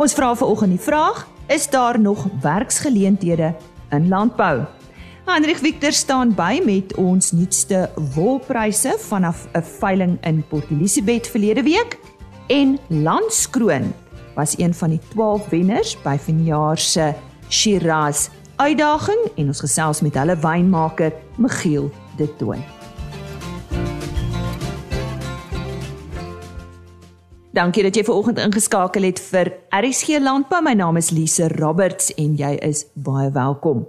Ons 0.00 0.14
vra 0.16 0.30
vanoggend 0.32 0.72
die 0.72 0.80
vraag: 0.80 1.26
Is 1.52 1.66
daar 1.68 2.00
nog 2.00 2.24
werksgeleenthede 2.40 3.54
in 3.90 4.08
landbou? 4.08 4.62
Hendrik 5.26 5.56
Victor 5.60 5.92
staan 5.92 6.32
by 6.34 6.62
met 6.64 6.94
ons 6.96 7.32
nuutste 7.32 7.90
wolpryse 8.14 8.94
vanaf 8.98 9.46
'n 9.52 9.62
veiling 9.62 10.16
in 10.24 10.44
Port 10.48 10.70
Elizabeth 10.70 11.28
verlede 11.28 11.62
week 11.62 11.98
en 12.46 12.78
Landskroon 12.88 13.92
was 14.34 14.58
een 14.58 14.74
van 14.74 14.90
die 14.90 15.00
12 15.08 15.48
wenners 15.48 16.02
by 16.02 16.16
vanjaar 16.16 16.78
se 16.78 17.14
Shiraz 17.48 18.28
uitdaging 18.56 19.30
en 19.36 19.46
ons 19.46 19.60
gesels 19.60 20.00
met 20.00 20.14
hulle 20.14 20.36
wynmaker 20.36 21.12
Michiel 21.36 21.90
De 22.16 22.36
Tooi. 22.36 22.79
Dankie 27.50 27.82
dat 27.82 27.96
jy 27.98 28.04
ver 28.06 28.14
oggend 28.14 28.38
ingeskakel 28.38 29.02
het 29.08 29.18
vir 29.26 29.48
RSG 29.74 30.20
Landbou. 30.22 30.60
My 30.62 30.70
naam 30.78 30.94
is 31.00 31.10
Lise 31.10 31.48
Roberts 31.56 32.12
en 32.14 32.36
jy 32.38 32.52
is 32.62 32.84
baie 32.94 33.26
welkom. 33.34 33.88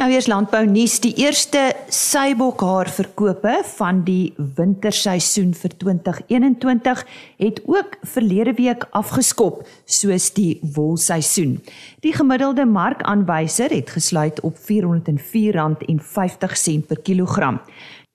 Nou 0.00 0.08
eers 0.08 0.24
landbou 0.32 0.64
nuus. 0.64 1.04
Die 1.04 1.12
eerste 1.20 1.76
seibokhaar 1.92 2.88
verkope 2.88 3.60
van 3.74 4.00
die 4.08 4.32
winterseisoen 4.56 5.52
vir 5.52 5.76
2021 5.84 7.04
het 7.44 7.60
ook 7.68 8.00
verlede 8.14 8.56
week 8.56 8.88
afgeskop 8.96 9.60
soos 9.84 10.32
die 10.32 10.56
wolseisoen. 10.64 11.60
Die 12.00 12.16
gemiddelde 12.16 12.64
markaanwyser 12.64 13.68
het 13.76 13.92
gesluit 13.92 14.40
op 14.40 14.56
R404.50 14.56 16.88
per 16.88 17.04
kilogram. 17.04 17.60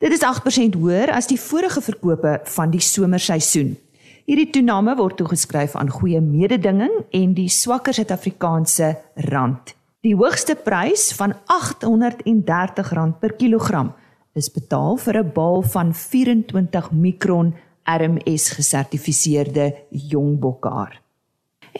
Dit 0.01 0.17
is 0.17 0.25
8% 0.25 0.81
hoër 0.81 1.13
as 1.13 1.29
die 1.29 1.39
vorige 1.39 1.81
verkope 1.81 2.41
van 2.57 2.69
die 2.73 2.81
somerseisoen. 2.81 3.84
Hierdie 4.25 4.47
toename 4.49 4.95
word 4.97 5.19
toegeskryf 5.19 5.75
aan 5.77 5.91
goeie 5.93 6.17
mededinging 6.17 6.93
en 7.13 7.33
die 7.37 7.45
swakker 7.53 7.93
Suid-Afrikaanse 7.93 8.87
rand. 9.29 9.75
Die 10.01 10.15
hoogste 10.17 10.55
prys 10.57 11.11
van 11.13 11.35
R830 11.45 13.19
per 13.21 13.35
kilogram 13.37 13.91
is 14.33 14.49
betaal 14.49 14.97
vir 14.97 15.21
'n 15.21 15.31
baal 15.35 15.61
van 15.61 15.93
24 15.93 16.89
mikron 16.91 17.53
RMS 17.85 18.49
gesertifiseerde 18.57 19.75
jong 19.91 20.39
bokhaar. 20.39 21.01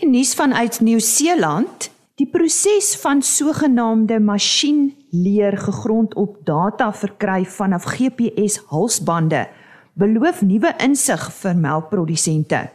En 0.02 0.12
nuus 0.12 0.36
vanuit 0.36 0.82
Nieu-Seeland, 0.82 1.90
die 2.16 2.30
proses 2.30 2.96
van 3.02 3.22
sogenaamde 3.22 4.20
masjienleer 4.20 5.58
gegrond 5.58 6.14
op 6.14 6.46
data 6.46 6.94
verkry 6.94 7.46
vanaf 7.46 7.84
GPS 7.84 8.62
halsbande 8.68 9.48
beloof 9.96 10.42
nuwe 10.44 10.74
insig 10.84 11.24
vir 11.40 11.56
melkprodusente. 11.56 12.66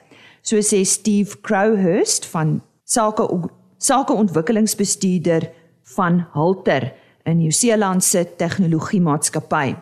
So 0.43 0.61
sê 0.65 0.81
Steve 0.89 1.37
Crowhurst 1.45 2.27
van 2.33 2.61
sake 2.85 3.27
sakeontwikkelingsbestuurder 3.81 5.51
van 5.97 6.25
Halter 6.33 6.93
in 7.25 7.39
Nieu-Seeland 7.41 8.05
se 8.05 8.25
tegnologiemaatskappy. 8.37 9.77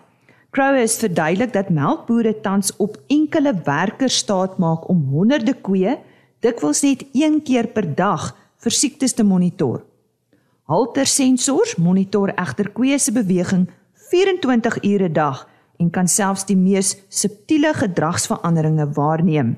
Crowhurst 0.51 1.03
verduidelik 1.05 1.53
dat 1.53 1.71
melkbooie 1.71 2.35
tans 2.43 2.73
op 2.77 2.97
enkele 3.07 3.55
werkers 3.65 4.17
staat 4.25 4.59
maak 4.59 4.89
om 4.89 5.05
honderde 5.13 5.55
koeie 5.55 5.99
dikwels 6.43 6.83
net 6.83 7.05
een 7.15 7.43
keer 7.43 7.69
per 7.75 7.87
dag 7.95 8.33
vir 8.63 8.75
siektes 8.75 9.15
te 9.15 9.27
monitor. 9.27 9.85
Halter 10.67 11.07
sensors 11.07 11.77
monitor 11.79 12.33
egter 12.35 12.71
koeie 12.75 12.99
se 12.99 13.13
beweging 13.13 13.69
24 14.11 14.83
ure 14.83 15.09
'n 15.09 15.13
dag 15.13 15.47
en 15.79 15.91
kan 15.91 16.09
selfs 16.11 16.47
die 16.49 16.57
mees 16.59 16.97
subtiele 17.09 17.73
gedragsveranderinge 17.75 18.89
waarneem. 18.97 19.57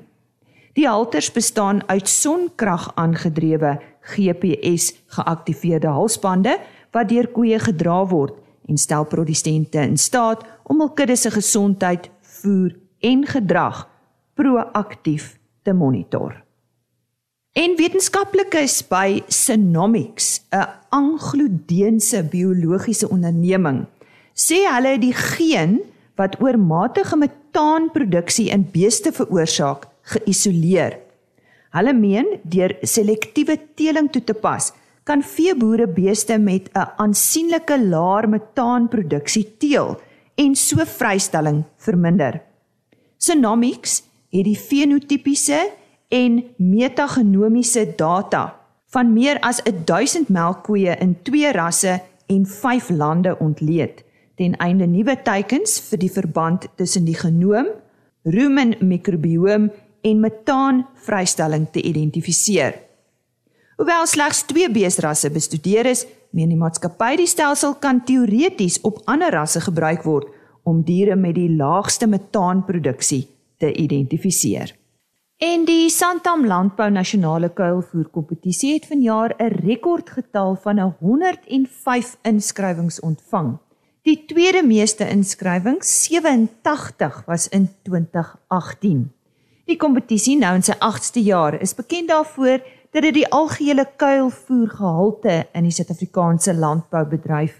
Die 0.77 0.87
halters 0.87 1.31
bestaan 1.31 1.81
uit 1.89 2.07
sonkrag 2.07 2.91
aangedrewe 2.95 3.79
GPS 4.13 4.93
geaktiveerde 5.17 5.87
halsbande 5.87 6.59
wat 6.95 7.09
deur 7.09 7.27
koeie 7.33 7.59
gedra 7.59 8.05
word 8.07 8.37
en 8.69 8.77
stel 8.77 9.03
produsente 9.09 9.81
in 9.81 9.97
staat 9.97 10.45
om 10.63 10.79
hul 10.79 10.93
kudde 10.95 11.17
se 11.19 11.31
gesondheid, 11.33 12.07
voer 12.39 12.77
en 12.99 13.25
gedrag 13.27 13.83
proaktief 14.39 15.35
te 15.65 15.73
monitor. 15.73 16.37
En 17.51 17.75
wetenskaplikes 17.75 18.77
by 18.87 19.21
Synomics, 19.27 20.41
'n 20.55 20.67
Anglo-Deense 20.89 22.23
biologiese 22.23 23.09
onderneming, 23.09 23.85
sê 24.33 24.63
hulle 24.71 24.97
die 24.99 25.13
geen 25.13 25.81
wat 26.19 26.37
oormatige 26.41 27.17
metaanproduksie 27.17 28.49
in 28.51 28.67
beeste 28.73 29.11
veroorsaak, 29.15 29.87
geïsoleer. 30.13 30.97
Hulle 31.71 31.93
meen 31.93 32.27
deur 32.43 32.73
selektiewe 32.81 33.57
teeling 33.75 34.09
toe 34.11 34.23
te 34.23 34.33
pas, 34.33 34.71
kan 35.07 35.23
veeboere 35.23 35.87
beeste 35.87 36.37
met 36.37 36.69
'n 36.73 36.87
aansienlike 36.97 37.77
laer 37.79 38.29
metaanproduksie 38.29 39.45
teel 39.57 39.99
en 40.35 40.55
so 40.55 40.85
vrystelling 40.85 41.63
verminder. 41.77 42.41
Synomics 43.17 44.03
het 44.31 44.45
die 44.45 44.57
fenotipiese 44.57 45.71
en 46.09 46.43
metagenomiese 46.57 47.93
data 47.95 48.55
van 48.91 49.13
meer 49.13 49.39
as 49.39 49.61
1000 49.85 50.29
melkkoeë 50.29 50.99
in 50.99 51.15
twee 51.23 51.51
rasse 51.51 51.99
en 52.27 52.45
5 52.45 52.89
lande 52.89 53.37
ontleed 53.39 54.03
ten 54.41 54.57
einde 54.57 54.87
nuwe 54.89 55.13
teikens 55.21 55.77
vir 55.91 56.01
die 56.01 56.09
verband 56.09 56.65
tussen 56.79 57.05
die 57.05 57.17
genoom, 57.17 57.67
rumen 58.25 58.73
mikrobiom 58.81 59.69
en 60.01 60.23
metaan 60.23 60.81
vrystelling 61.05 61.67
te 61.73 61.83
identifiseer. 61.85 62.79
Hoewel 63.77 64.07
slegs 64.09 64.43
twee 64.49 64.69
beesrasse 64.69 65.29
bestudeer 65.33 65.89
is, 65.89 66.05
meen 66.33 66.49
die 66.53 66.57
maatskappy 66.57 67.15
die 67.21 67.29
stelsel 67.29 67.75
kan 67.81 68.01
teoreties 68.05 68.79
op 68.87 69.01
ander 69.09 69.33
rasse 69.33 69.61
gebruik 69.61 70.05
word 70.09 70.29
om 70.65 70.83
diere 70.85 71.17
met 71.17 71.35
die 71.37 71.49
laagste 71.49 72.09
metaanproduksie 72.09 73.23
te 73.61 73.71
identifiseer. 73.73 74.73
En 75.41 75.65
die 75.65 75.89
Santam 75.89 76.45
Landbou 76.45 76.91
Nasionale 76.93 77.49
Kuilvoer 77.49 78.09
Kompetisie 78.13 78.75
het 78.75 78.85
vanjaar 78.85 79.33
'n 79.37 79.65
rekordgetal 79.65 80.55
van 80.61 80.79
105 80.99 82.17
inskrywings 82.21 82.99
ontvang. 82.99 83.57
Die 84.01 84.23
tweede 84.25 84.63
meeste 84.65 85.05
inskrywings, 85.05 85.89
87, 86.07 87.21
was 87.27 87.47
in 87.53 87.67
2018. 87.85 89.01
Die 89.69 89.75
kompetisie 89.77 90.39
nou 90.41 90.55
in 90.57 90.63
sy 90.65 90.73
8ste 90.81 91.21
jaar 91.21 91.53
is 91.61 91.75
bekend 91.77 92.09
daarvoor 92.09 92.63
dat 92.89 93.05
dit 93.05 93.19
die 93.19 93.27
algehele 93.29 93.85
kuilvoergehalte 94.01 95.35
in 95.53 95.67
die 95.67 95.73
Suid-Afrikaanse 95.75 96.55
landboubedryf 96.57 97.59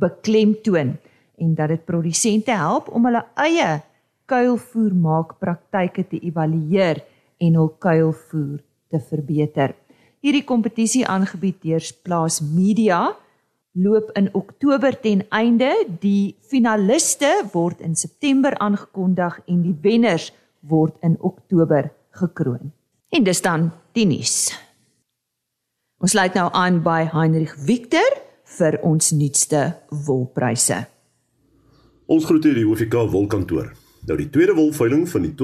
beklemtoon 0.00 0.94
en 1.36 1.50
dat 1.58 1.74
dit 1.74 1.84
produsente 1.84 2.56
help 2.56 2.88
om 2.88 3.04
hulle 3.10 3.20
eie 3.44 3.82
kuilvoermaakpraktyke 4.32 6.06
te 6.08 6.22
evalueer 6.24 7.02
en 7.44 7.60
hul 7.60 7.68
kuilvoer 7.76 8.56
te 8.88 9.02
verbeter. 9.10 9.76
Hierdie 10.24 10.46
kompetisie 10.48 11.04
aangebied 11.04 11.60
deur 11.60 11.92
Plaas 12.08 12.40
Media 12.40 13.10
loop 13.74 14.10
in 14.16 14.30
Oktober 14.32 14.94
ten 15.00 15.24
einde. 15.30 15.70
Die 16.00 16.36
finaliste 16.40 17.30
word 17.52 17.80
in 17.80 17.94
September 17.94 18.56
aangekondig 18.58 19.40
en 19.46 19.62
die 19.62 19.76
wenners 19.82 20.30
word 20.60 20.96
in 21.02 21.16
Oktober 21.20 21.90
gekroon. 22.10 22.72
En 23.10 23.24
dis 23.26 23.42
dan 23.42 23.70
die 23.92 24.06
nuus. 24.06 24.54
Ons 26.02 26.14
sluit 26.14 26.34
nou 26.34 26.48
aan 26.52 26.82
by 26.84 27.04
Heinrich 27.12 27.54
Victor 27.66 28.18
vir 28.58 28.78
ons 28.82 29.12
nuutste 29.16 29.70
wolpryse. 30.06 30.82
Ons 32.06 32.26
groet 32.28 32.44
hier 32.44 32.58
die 32.58 32.66
OFK 32.68 33.06
wolkantoor. 33.10 33.72
Nou 34.04 34.18
die 34.20 34.28
tweede 34.30 34.52
wolveiling 34.52 35.08
van 35.08 35.22
die 35.24 35.32
2021-22 35.32 35.36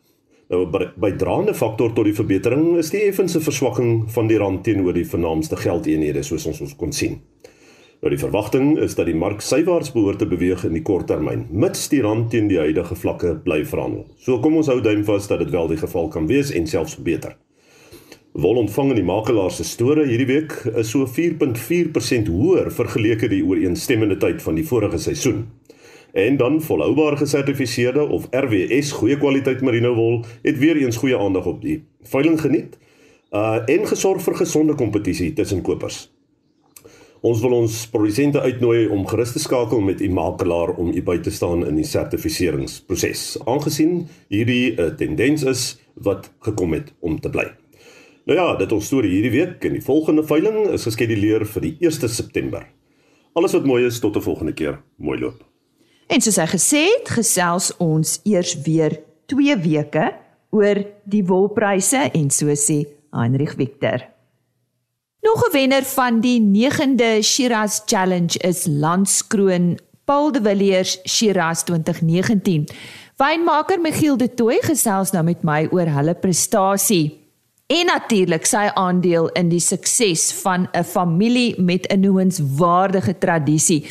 Nou 0.50 0.64
by 0.98 1.12
draande 1.14 1.54
faktor 1.54 1.92
tot 1.94 2.08
die 2.08 2.16
verbetering 2.18 2.72
is 2.82 2.90
die 2.90 3.04
effense 3.06 3.38
verswakking 3.46 4.08
van 4.10 4.30
die 4.32 4.40
rand 4.42 4.64
teenoor 4.66 4.96
die 4.98 5.06
vernaamste 5.06 5.60
geldeenhede 5.62 6.24
soos 6.26 6.48
ons 6.50 6.62
ons 6.66 6.74
kon 6.80 6.94
sien. 6.96 7.20
Nou 8.02 8.10
die 8.10 8.22
verwagting 8.22 8.72
is 8.82 8.96
dat 8.98 9.06
die 9.12 9.18
mark 9.18 9.44
sywaarts 9.46 9.92
behoort 9.94 10.24
te 10.24 10.28
beweeg 10.32 10.64
in 10.66 10.74
die 10.74 10.82
kort 10.88 11.06
termyn, 11.12 11.44
mits 11.52 11.86
die 11.92 12.02
rand 12.02 12.32
teen 12.34 12.50
die 12.50 12.58
huidige 12.58 12.98
vlakke 12.98 13.36
bly 13.46 13.60
verhandel. 13.62 14.08
So 14.18 14.40
kom 14.42 14.58
ons 14.58 14.72
hou 14.74 14.80
duim 14.82 15.06
vas 15.06 15.30
dat 15.30 15.44
dit 15.44 15.54
wel 15.54 15.70
die 15.70 15.78
geval 15.84 16.10
kan 16.10 16.26
wees 16.32 16.50
en 16.56 16.66
selfs 16.66 16.98
beter. 16.98 17.38
Wol 18.34 18.64
ontvang 18.64 18.96
in 18.96 19.02
die 19.04 19.06
makelaars 19.06 19.62
se 19.62 19.68
store 19.68 20.08
hierdie 20.10 20.32
week 20.32 20.58
is 20.80 20.90
so 20.96 21.06
4.4% 21.06 22.34
hoër 22.34 22.74
vergeleke 22.74 23.30
die 23.30 23.44
ooreenstemmende 23.46 24.18
tyd 24.18 24.42
van 24.42 24.58
die 24.58 24.66
vorige 24.66 24.98
seisoen. 24.98 25.44
En 26.14 26.38
dan 26.38 26.62
volhoubaar 26.62 27.18
gesertifiseerde 27.18 28.08
of 28.08 28.28
RWS 28.32 28.92
goeie 28.92 29.18
kwaliteit 29.18 29.62
merino 29.62 29.94
wol 29.96 30.24
het 30.42 30.58
weer 30.58 30.78
eens 30.78 30.98
goeie 30.98 31.18
aandag 31.18 31.46
op 31.46 31.62
die 31.62 31.84
veiling 32.02 32.42
geniet. 32.42 32.78
Uh 33.32 33.62
en 33.66 33.88
gesorg 33.88 34.22
vir 34.22 34.36
gesonde 34.36 34.76
kompetisie 34.76 35.34
tussen 35.34 35.62
kopers. 35.62 36.08
Ons 37.22 37.42
wil 37.44 37.52
ons 37.52 37.74
produsente 37.92 38.40
uitnooi 38.40 38.88
om 38.88 39.08
gerus 39.08 39.34
te 39.36 39.42
skakel 39.44 39.82
met 39.84 40.02
u 40.02 40.08
makelaar 40.10 40.72
om 40.80 40.94
u 40.96 41.02
by 41.04 41.18
te 41.20 41.32
staan 41.32 41.66
in 41.68 41.76
die 41.76 41.86
sertifiseringsproses. 41.86 43.38
Aangesien 43.46 44.08
hierdie 44.32 44.72
'n 44.72 44.82
uh, 44.82 44.96
tendens 44.96 45.44
is 45.44 45.80
wat 45.94 46.32
gekom 46.40 46.74
het 46.74 46.94
om 47.00 47.20
te 47.20 47.30
bly. 47.30 47.52
Nou 48.26 48.40
ja, 48.40 48.56
dit 48.56 48.72
ons 48.72 48.86
storie 48.86 49.12
hierdie 49.12 49.32
week 49.32 49.64
en 49.66 49.74
die 49.74 49.84
volgende 49.84 50.24
veiling 50.24 50.68
is 50.70 50.88
geskeduleer 50.88 51.46
vir 51.46 51.62
die 51.62 51.76
1 51.80 52.10
September. 52.10 52.66
Alles 53.34 53.54
wat 53.54 53.66
mooi 53.66 53.86
is 53.86 54.00
tot 54.00 54.16
'n 54.16 54.22
volgende 54.22 54.54
keer. 54.54 54.80
Mooi 54.98 55.20
loop. 55.20 55.49
En 56.10 56.24
soos 56.26 56.40
hy 56.42 56.48
gesê 56.50 56.80
het, 56.90 57.10
gesels 57.20 57.70
ons 57.78 58.16
eers 58.26 58.56
weer 58.66 58.96
2 59.30 59.58
weke 59.62 60.08
oor 60.50 60.80
die 61.06 61.22
wolpryse 61.22 62.08
en 62.18 62.32
so 62.34 62.50
sê 62.58 62.80
Heinrich 63.14 63.54
Victor. 63.60 64.08
Nog 65.22 65.44
'n 65.46 65.54
wenner 65.54 65.84
van 65.84 66.22
die 66.22 66.40
9de 66.42 67.22
Shiraz 67.22 67.82
Challenge 67.86 68.38
is 68.40 68.66
Landskroon 68.66 69.78
Paul 70.06 70.32
de 70.32 70.42
Villiers 70.42 70.98
Shiraz 71.06 71.64
2019. 71.64 72.68
Wynmaker 73.18 73.80
Michiel 73.80 74.18
de 74.18 74.34
Tooy 74.34 74.58
gesels 74.62 75.12
nou 75.12 75.24
met 75.24 75.44
my 75.44 75.68
oor 75.72 75.86
hulle 75.86 76.16
prestasie 76.16 77.29
en 77.70 77.86
natuurlik 77.86 78.48
sy 78.50 78.64
aandeel 78.82 79.28
in 79.38 79.52
die 79.52 79.62
sukses 79.62 80.24
van 80.42 80.66
'n 80.74 80.84
familie 80.84 81.54
met 81.62 81.86
'n 81.88 82.02
noenswaardige 82.02 83.18
tradisie. 83.18 83.86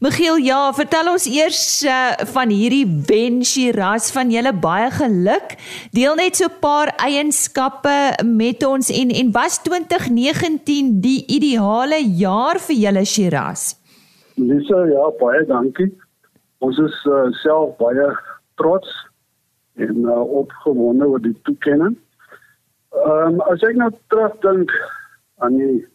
Michiel, 0.00 0.36
ja, 0.36 0.72
vertel 0.72 1.10
ons 1.10 1.26
eers 1.26 1.82
uh, 1.82 2.12
van 2.34 2.48
hierdie 2.48 2.86
Ben 2.86 3.44
Shiraz 3.44 4.12
van 4.12 4.30
julle 4.30 4.52
baie 4.52 4.90
geluk. 4.90 5.56
Deel 5.90 6.14
net 6.14 6.36
so 6.36 6.44
'n 6.46 6.58
paar 6.60 6.94
eienskappe 6.96 8.22
met 8.24 8.64
ons 8.64 8.90
en 8.90 9.10
en 9.10 9.32
was 9.32 9.62
2019 9.62 11.00
die 11.00 11.26
ideale 11.26 12.04
jaar 12.06 12.60
vir 12.60 12.76
julle 12.76 13.04
Shiraz? 13.04 13.74
Lisa, 14.34 14.84
ja, 14.86 15.10
baie 15.18 15.44
dankie. 15.46 15.92
Ons 16.58 16.78
is 16.78 17.04
uh, 17.06 17.32
self 17.42 17.76
baie 17.78 18.06
trots 18.54 18.88
en 19.74 19.96
uh, 19.96 20.20
opgewonde 20.20 21.06
oor 21.06 21.22
die 21.22 21.36
toekenning. 21.42 21.96
Ehm 22.94 23.34
um, 23.34 23.40
as 23.50 23.62
ek 23.66 23.76
nou 23.76 23.90
terugdink 24.08 24.70
aan 25.42 25.56
die 25.58 25.86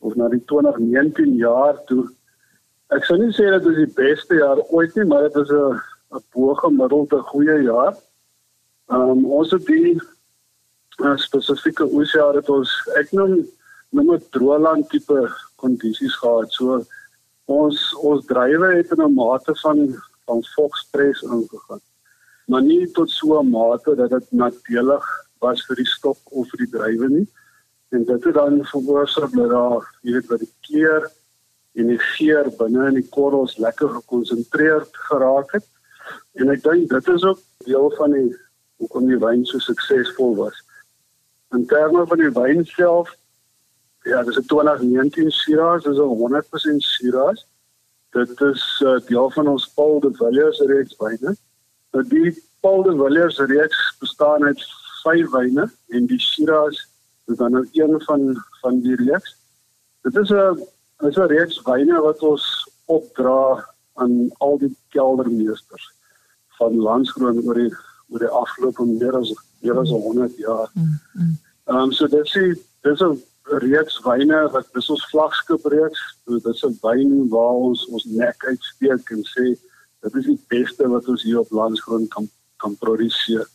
of 0.00 0.16
na 0.18 0.28
die 0.32 0.42
2019 0.50 1.36
jaar 1.38 1.76
toe 1.86 2.08
ek 2.96 3.04
sou 3.06 3.16
nie 3.20 3.30
sê 3.36 3.46
dit 3.54 3.66
is 3.70 3.76
die 3.84 3.92
beste 3.94 4.38
jaar 4.40 4.58
ooit 4.74 4.96
nie, 4.98 5.06
maar 5.06 5.28
dit 5.28 5.36
is 5.42 5.50
'n 5.50 5.78
'n 6.16 6.24
bo-gemiddelde 6.34 7.20
goeie 7.30 7.58
jaar. 7.62 7.94
Ehm 8.90 9.10
um, 9.10 9.24
ons 9.38 9.50
het 9.54 9.66
die 9.66 9.94
uh, 11.04 11.16
spesifieke 11.16 11.86
oesjaar 11.86 12.34
het 12.34 12.48
ons 12.50 12.70
ek 13.00 13.12
noem 13.12 13.46
noem 13.94 14.10
dit 14.16 14.26
droëland 14.34 14.88
tipe 14.90 15.20
kondisies 15.62 16.16
gehad. 16.22 16.50
So 16.52 16.82
ons 17.46 17.78
ons 17.94 18.26
drywe 18.26 18.74
het 18.76 18.90
in 18.90 19.02
'n 19.06 19.14
mate 19.14 19.54
van 19.62 19.94
van 20.26 20.42
vogstres 20.54 21.22
ingegaan. 21.22 21.82
Maar 22.46 22.62
nie 22.62 22.90
tot 22.90 23.10
so 23.10 23.38
'n 23.38 23.50
mate 23.50 23.94
dat 23.94 24.10
dit 24.10 24.32
nadelig 24.32 25.06
was 25.40 25.64
vir 25.66 25.80
die 25.80 25.88
stok 25.88 26.18
of 26.30 26.48
vir 26.52 26.64
die 26.64 26.72
drywe 26.76 27.08
nie. 27.08 27.26
En 27.90 28.04
dit 28.04 28.24
het 28.24 28.34
dan 28.34 28.60
veroorsaak 28.70 29.32
dat 29.34 29.50
daar, 29.50 29.86
jy 30.06 30.14
weet, 30.18 30.28
wat 30.30 30.44
die 30.44 30.52
kleur 30.66 31.08
en 31.78 31.90
die 31.90 31.98
geur 31.98 32.50
binne 32.58 32.86
in 32.90 32.98
die 33.00 33.08
korrels 33.14 33.56
lekker 33.58 33.88
gekonsentreerd 33.96 34.96
geraak 35.10 35.54
het. 35.56 35.66
En 36.38 36.50
ek 36.54 36.62
dink 36.62 36.90
dit 36.90 37.08
is 37.14 37.24
ook 37.26 37.40
deel 37.66 37.90
van 37.98 38.14
die 38.14 38.28
hoekom 38.80 39.08
die 39.10 39.18
wyn 39.20 39.44
so 39.46 39.60
suksesvol 39.62 40.36
was. 40.38 40.56
In 41.54 41.66
terme 41.66 42.06
van 42.06 42.22
die 42.22 42.32
wyn 42.34 42.64
self, 42.66 43.10
ja, 44.08 44.22
dis 44.22 44.38
'n 44.38 44.46
2019 44.46 45.30
Shiraz, 45.30 45.84
dis 45.84 45.98
'n 45.98 46.16
100% 46.22 46.82
Shiraz. 46.82 47.44
Dit 48.10 48.40
is 48.40 48.82
uh, 48.84 48.98
deel 49.06 49.30
van 49.30 49.48
ons 49.48 49.68
Paul 49.74 50.00
de 50.00 50.10
Villiers 50.14 50.60
reeks 50.60 50.96
wyne. 50.98 51.36
Nou 51.92 52.04
die 52.08 52.32
Paul 52.60 52.82
de 52.82 52.96
Villiers 52.96 53.38
reeks 53.38 53.96
bestaan 53.98 54.44
uit 54.44 54.62
vyf 55.04 55.30
wyne 55.34 55.66
en 55.88 56.06
die 56.06 56.20
Shiraz 56.20 56.76
is 57.30 57.36
dan 57.36 57.52
nou 57.52 57.66
een 57.72 58.00
van 58.06 58.44
van 58.60 58.80
die 58.80 58.96
reeks. 58.96 59.36
Dit 60.02 60.16
is 60.16 60.30
'n 60.30 60.60
is 61.08 61.16
'n 61.16 61.30
reeks 61.34 61.62
wyne 61.62 62.00
wat 62.00 62.22
ons 62.22 62.68
opdra 62.84 63.64
aan 63.94 64.30
al 64.38 64.58
die 64.58 64.76
keldermeesters 64.88 65.92
van 66.58 66.76
landskroon 66.76 67.42
oor 67.44 67.54
die 67.54 67.72
oor 68.08 68.18
die 68.18 68.34
afgelope 68.42 68.84
meer 68.84 69.16
as 69.16 69.32
meer 69.60 69.78
as 69.78 69.90
100 69.90 70.36
jaar. 70.36 70.70
Mm, 70.74 70.98
mm. 71.12 71.38
Ehm 71.64 71.76
um, 71.76 71.92
so 71.92 72.06
dit 72.06 72.36
is 72.36 72.58
dis 72.82 73.00
'n 73.00 73.22
reeks 73.44 74.00
wyne 74.04 74.48
wat 74.52 74.66
dis 74.72 74.90
ons 74.90 75.08
vlaggenskap 75.10 75.64
reeks. 75.64 76.00
Dit 76.26 76.44
is 76.44 76.64
'n 76.64 76.78
wyn 76.82 77.28
waar 77.28 77.56
ons 77.68 77.86
ons 77.86 78.04
nek 78.04 78.44
uitsteek 78.44 79.10
en 79.10 79.22
sê 79.34 79.46
dit 80.00 80.14
is 80.14 80.24
die 80.24 80.40
beste 80.48 80.88
wat 80.88 81.08
ons 81.08 81.22
hier 81.22 81.38
op 81.38 81.50
landskroon 81.50 82.08
kan 82.08 82.28
kan 82.56 82.76
produseer. 82.76 83.46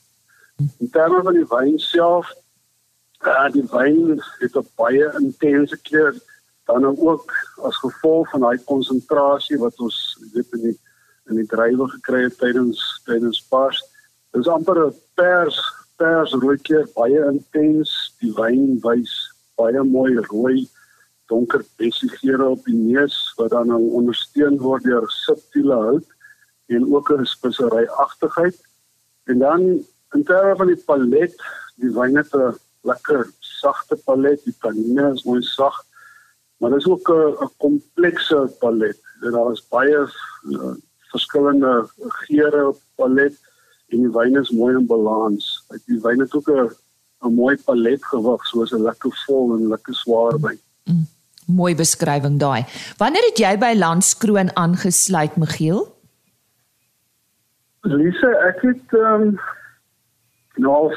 In 0.56 0.90
terme 0.90 1.22
van 1.24 1.34
die 1.34 1.48
wyn 1.52 1.80
self, 1.80 2.32
uh, 3.28 3.48
die 3.52 3.66
wyn 3.72 4.22
het 4.40 4.56
'n 4.56 4.68
baie 4.80 5.12
intense 5.20 5.78
kleur 5.82 6.16
dan 6.66 6.82
nou 6.82 6.96
ook 6.98 7.34
as 7.62 7.78
gevolg 7.78 8.30
van 8.30 8.42
daai 8.42 8.64
konsentrasie 8.64 9.58
wat 9.58 9.80
ons 9.80 9.98
weet 10.34 10.54
in 10.54 10.62
die 10.62 10.78
in 11.30 11.36
die 11.36 11.48
druiwe 11.50 11.88
gekry 11.90 12.22
het 12.24 12.38
tydens 12.38 12.80
tydens 13.06 13.42
pars. 13.50 13.82
Dit 14.32 14.42
is 14.42 14.48
amper 14.48 14.80
'n 14.86 14.96
pers 15.16 15.60
pers 15.98 16.32
rooi 16.32 16.58
kleur, 16.58 16.88
baie 16.96 17.26
intens. 17.32 18.16
Die 18.20 18.32
wyn 18.34 18.80
wys 18.84 19.12
baie 19.56 19.84
mooi 19.84 20.16
rooi 20.30 20.68
donker 21.28 21.66
bessiegere 21.78 22.48
op 22.48 22.64
die 22.66 22.78
neus 22.78 23.34
wat 23.38 23.50
dan 23.50 23.68
nou 23.68 23.82
ondersteun 24.00 24.58
word 24.58 24.84
deur 24.84 25.10
subtiele 25.10 25.74
hout 25.74 26.08
en 26.68 26.94
ook 26.94 27.12
'n 27.12 27.26
speseryeagtigheid. 27.26 28.58
En 29.26 29.40
dan 29.40 29.86
In 30.16 30.24
terme 30.24 30.56
van 30.56 30.72
die 30.72 30.82
palet, 30.88 31.36
die 31.82 31.92
wyn 31.92 32.16
het 32.16 32.32
'n 32.36 32.56
lekker 32.88 33.28
sagte 33.40 33.96
palet, 34.06 34.44
die 34.44 34.56
tannine 34.60 35.12
is 35.14 35.24
mooi 35.24 35.42
sag. 35.42 35.84
Maar 36.58 36.70
dit 36.70 36.80
is 36.80 36.88
ook 36.88 37.10
'n 37.10 37.50
komplekse 37.58 38.40
palet. 38.60 39.00
Daar 39.22 39.52
is 39.52 39.68
baie 39.68 40.00
uh, 40.00 40.76
verskillende 41.12 41.90
geure 42.28 42.76
palet 42.96 43.36
en 43.92 43.98
die 43.98 44.12
wyn 44.12 44.38
is 44.38 44.50
mooi 44.50 44.76
in 44.76 44.86
balans. 44.86 45.66
Die 45.86 46.00
wyn 46.02 46.20
het 46.20 46.34
ook 46.36 46.50
'n 46.50 46.70
'n 47.26 47.34
mooi 47.34 47.58
palet 47.66 48.06
gewig 48.06 48.46
soos 48.46 48.72
'n 48.72 48.84
lekker 48.84 49.24
vol 49.26 49.56
en 49.56 49.68
lekker 49.68 49.96
swaar 49.96 50.40
wyn. 50.40 50.60
Mm, 50.84 51.08
mooi 51.46 51.76
beskrywing 51.76 52.40
daai. 52.40 52.66
Wanneer 52.98 53.26
het 53.30 53.38
jy 53.38 53.58
by 53.58 53.74
Landskroon 53.78 54.56
aangesluit, 54.56 55.36
Michiel? 55.36 55.94
Lise, 57.82 58.30
ek 58.50 58.62
het 58.62 58.94
ehm 58.94 59.22
um, 59.22 59.40
nou 60.58 60.92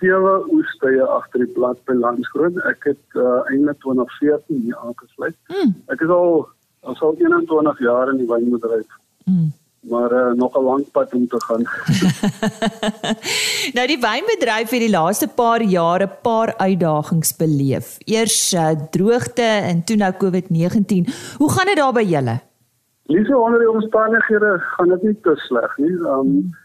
sewe 0.00 0.34
oestye 0.54 1.02
agter 1.02 1.44
die 1.44 1.52
blad 1.54 1.80
by 1.84 1.96
Landskroon. 1.98 2.60
Ek 2.70 2.90
het 2.92 3.18
uh, 3.18 3.40
eintlik 3.50 3.80
2014 3.84 4.62
hier 4.66 4.78
aangesluit. 4.84 5.36
Mm. 5.52 5.74
Ek 5.94 6.04
is 6.06 6.12
al 6.14 6.48
al 6.88 7.16
21 7.18 7.80
jaar 7.82 8.12
in 8.12 8.22
die 8.22 8.28
wynbedryf. 8.28 8.86
Mm 9.24 9.48
maar 9.80 10.12
uh, 10.12 10.32
nog 10.32 10.58
'n 10.58 10.62
lang 10.62 10.90
pad 10.90 11.14
om 11.14 11.28
te 11.28 11.40
gaan. 11.46 11.62
nou 13.76 13.86
die 13.86 14.00
wynbedryf 14.00 14.70
het 14.70 14.80
die 14.80 14.90
laaste 14.90 15.28
paar 15.28 15.62
jare 15.62 16.04
'n 16.04 16.18
paar 16.22 16.56
uitdagings 16.56 17.36
beleef. 17.36 17.96
Eers 18.04 18.52
uh, 18.52 18.70
droogte 18.90 19.42
en 19.42 19.84
toe 19.84 19.96
nou 19.96 20.12
COVID-19. 20.12 21.12
Hoe 21.36 21.50
gaan 21.52 21.66
dit 21.66 21.76
daar 21.76 21.92
by 21.92 22.02
julle? 22.02 22.40
Lise 23.02 23.38
onder 23.38 23.58
die 23.58 23.70
omstandighede 23.70 24.58
gaan 24.58 24.88
dit 24.88 25.02
nie 25.02 25.18
te 25.22 25.36
sleg 25.36 25.76
nie. 25.76 25.92
Um 25.92 26.56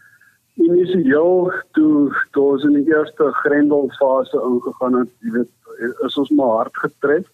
initieel 0.54 1.52
toe 1.76 2.14
toe 2.32 2.44
ons 2.52 2.64
in 2.64 2.76
die 2.78 2.88
eerste 2.92 3.30
grendelfase 3.42 4.40
ingegaan 4.50 5.00
het, 5.00 5.14
jy 5.20 5.38
weet, 5.40 5.52
is 6.06 6.18
ons 6.20 6.30
maar 6.30 6.60
hard 6.62 6.84
getref 6.86 7.30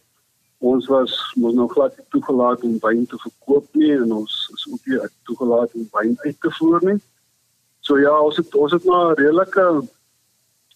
ons 0.61 0.87
was 0.87 1.12
mos 1.41 1.55
nog 1.57 1.73
glad 1.73 1.97
nie 1.97 2.07
toegelaat 2.12 2.65
om 2.69 2.77
wyn 2.83 3.07
te 3.09 3.17
verkoop 3.23 3.79
nie 3.81 3.95
en 3.97 4.12
ons 4.12 4.35
is 4.55 4.67
ook 4.69 4.91
nie 4.91 4.99
toegelaat 5.29 5.73
om 5.75 5.87
wyn 5.97 6.19
uit 6.27 6.37
te 6.45 6.50
voer 6.59 6.85
nie. 6.85 6.99
So 7.81 7.97
ja, 7.97 8.12
ons 8.21 8.37
het 8.37 8.55
ons 8.55 8.75
het 8.77 8.85
maar 8.85 9.15
redelike 9.17 9.65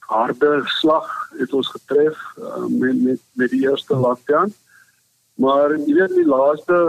harde 0.09 0.53
slag 0.79 1.11
het 1.37 1.53
ons 1.53 1.69
getref 1.77 2.17
uh, 2.41 2.65
met 2.69 3.03
met 3.03 3.21
met 3.41 3.53
die 3.53 3.61
eerste 3.69 3.97
lockdown. 4.07 4.55
Maar 5.37 5.77
jy 5.77 5.99
weet 6.01 6.17
die 6.17 6.29
laaste 6.33 6.81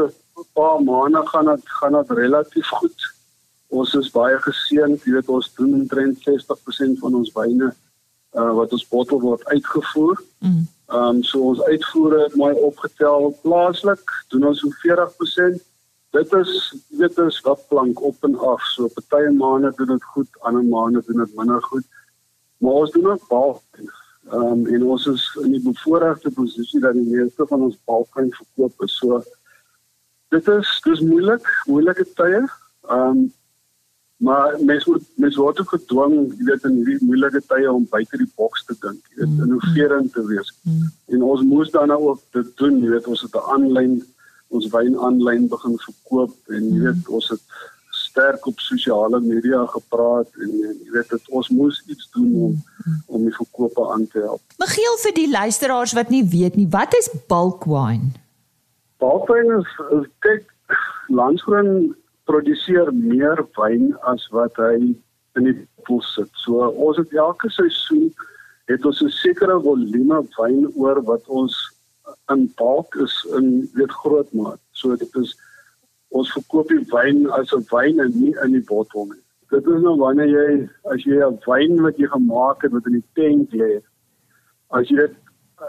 paar 0.55 0.79
maande 0.79 1.25
gaan 1.27 1.51
dit 1.51 1.69
gaan 1.81 1.99
dit 1.99 2.17
relatief 2.23 2.71
goed. 2.79 3.11
Ons 3.75 3.93
is 3.99 4.11
baie 4.13 4.37
geseënd, 4.43 5.03
jy 5.03 5.17
weet 5.17 5.31
ons 5.33 5.51
doen 5.57 5.73
omtrent 5.81 6.21
60% 6.23 7.01
van 7.01 7.17
ons 7.19 7.33
wyne 7.35 7.71
uh, 7.71 8.51
wat 8.59 8.71
ons 8.75 8.87
bottel 8.91 9.21
word 9.23 9.43
uitgevoer. 9.51 10.21
Mm. 10.39 10.63
Ehm 10.85 11.17
um, 11.17 11.21
so 11.25 11.41
ons 11.51 11.61
uitvoere 11.65 12.19
het 12.23 12.35
mooi 12.37 12.53
opgetel 12.67 13.31
plaaslik, 13.41 14.11
doen 14.29 14.45
ons 14.51 14.59
so 14.61 14.69
40%. 14.83 15.63
Dit 16.15 16.33
is 16.39 16.51
dit 16.99 17.21
is 17.25 17.39
wat 17.47 17.63
plank 17.71 18.01
op 18.09 18.27
en 18.27 18.35
af. 18.37 18.61
So 18.75 18.87
party 18.97 19.31
maande 19.33 19.73
doen 19.79 19.95
dit 19.95 20.09
goed, 20.13 20.41
ander 20.47 20.63
maande 20.63 21.01
doen 21.07 21.23
dit 21.23 21.37
minder 21.39 21.63
goed. 21.63 21.87
Maar 22.57 22.83
ons 22.83 22.91
doen 22.91 23.09
ook 23.11 23.27
baie. 23.31 23.89
Ehm 24.31 24.51
um, 24.51 24.67
en 24.75 24.85
ons 24.93 25.07
is 25.07 25.25
in 25.43 25.51
die 25.57 25.63
bevoordeelde 25.63 26.31
posisie 26.37 26.79
dat 26.85 26.93
die 26.93 27.09
meeste 27.09 27.45
van 27.49 27.65
ons 27.69 27.81
balkwyn 27.85 28.31
verkoop 28.33 28.85
is. 28.85 28.99
So 29.01 29.23
dit 30.33 30.47
is 30.47 30.69
dis 30.85 31.01
moeilik, 31.01 31.49
moeilike 31.65 32.05
tye. 32.13 32.45
Ehm 32.89 33.09
um, 33.09 33.25
Maar 34.17 34.55
mens 34.63 34.85
moet 34.85 35.03
mens 35.15 35.35
word 35.35 35.59
ook 35.59 35.69
gedwing, 35.69 36.13
jy 36.37 36.45
weet 36.47 36.63
in 36.63 36.75
hierdie 36.79 37.01
moeilike 37.03 37.41
tye 37.49 37.71
om 37.71 37.87
buite 37.91 38.17
die 38.17 38.31
boks 38.39 38.63
te 38.65 38.75
dink, 38.79 39.01
jy 39.11 39.21
weet, 39.21 39.31
mm. 39.33 39.41
innoverend 39.43 40.13
te 40.13 40.23
wees. 40.29 40.53
Mm. 40.63 40.91
En 41.15 41.25
ons 41.33 41.43
moes 41.43 41.71
dan 41.71 41.91
nou 41.91 41.99
ook 42.11 42.21
dit 42.37 42.51
doen, 42.61 42.79
jy 42.79 42.93
weet, 42.95 43.07
ons 43.11 43.21
het 43.21 43.35
'n 43.35 43.49
aanlyn 43.55 44.03
ons 44.55 44.67
wyn 44.71 44.97
aanlyn 45.07 45.47
begin 45.51 45.75
verkoop 45.81 46.35
en 46.53 46.67
jy 46.69 46.81
weet, 46.85 47.01
mm. 47.01 47.15
ons 47.17 47.29
het 47.33 47.41
sterk 47.95 48.45
op 48.47 48.59
sosiale 48.59 49.19
media 49.19 49.65
gepraat 49.71 50.29
en 50.43 50.51
jy 50.61 50.91
weet 50.93 51.09
dit 51.09 51.29
ons 51.29 51.49
moes 51.49 51.81
iets 51.87 52.07
doen 52.15 52.31
om 52.47 52.53
mm. 52.55 53.01
om 53.07 53.27
die 53.27 53.35
verkope 53.35 53.89
aan 53.91 54.07
te 54.07 54.23
help. 54.23 54.41
Michiel 54.61 54.97
vir 55.03 55.15
die 55.17 55.29
luisteraars 55.31 55.95
wat 55.97 56.13
nie 56.13 56.23
weet 56.23 56.55
nie, 56.55 56.67
wat 56.71 56.95
is 56.95 57.11
bulk 57.27 57.67
wine? 57.67 58.13
Bulk 59.03 59.27
wine 59.31 59.59
is, 59.59 59.71
is 59.99 60.07
kyk 60.23 60.47
landsgroen 61.11 61.95
produseer 62.25 62.91
meer 62.93 63.41
wyn 63.57 63.93
as 64.11 64.27
wat 64.33 64.57
hy 64.61 64.75
in 65.35 65.49
die 65.49 65.57
poel 65.87 66.01
sit. 66.01 66.29
So 66.43 66.69
ons 66.69 66.97
het 66.97 67.13
elke 67.13 67.49
seisoen 67.53 68.09
het 68.71 68.85
ons 68.85 69.01
'n 69.01 69.09
sekere 69.09 69.59
volume 69.61 70.21
wyn 70.37 70.71
oor 70.75 71.01
wat 71.03 71.27
ons 71.27 71.55
in 72.33 72.47
balk 72.57 72.95
is 72.95 73.15
in 73.37 73.69
weet 73.73 73.91
groot 73.91 74.31
maat. 74.33 74.59
So 74.71 74.95
dit 74.95 75.15
is 75.15 75.35
ons 76.09 76.31
verkoop 76.31 76.69
die 76.69 76.85
wyn 76.93 77.29
as 77.31 77.53
'n 77.53 77.65
wyn 77.71 77.99
en 77.99 78.11
nie 78.15 78.33
in 78.43 78.51
die 78.51 78.65
bottel 78.71 79.05
nie. 79.05 79.21
Dit 79.49 79.67
is 79.67 79.81
nou 79.81 79.97
wanneer 79.97 80.27
jy 80.27 80.69
as 80.93 81.03
jy 81.03 81.21
'n 81.21 81.39
wyn 81.45 81.81
wat 81.81 81.97
jy 81.97 82.07
gemaak 82.07 82.61
het 82.61 82.71
wat 82.71 82.85
in 82.85 83.01
die 83.01 83.09
tank 83.13 83.51
lê. 83.51 83.81
As 84.71 84.89
jy 84.89 84.95
dit 84.95 85.15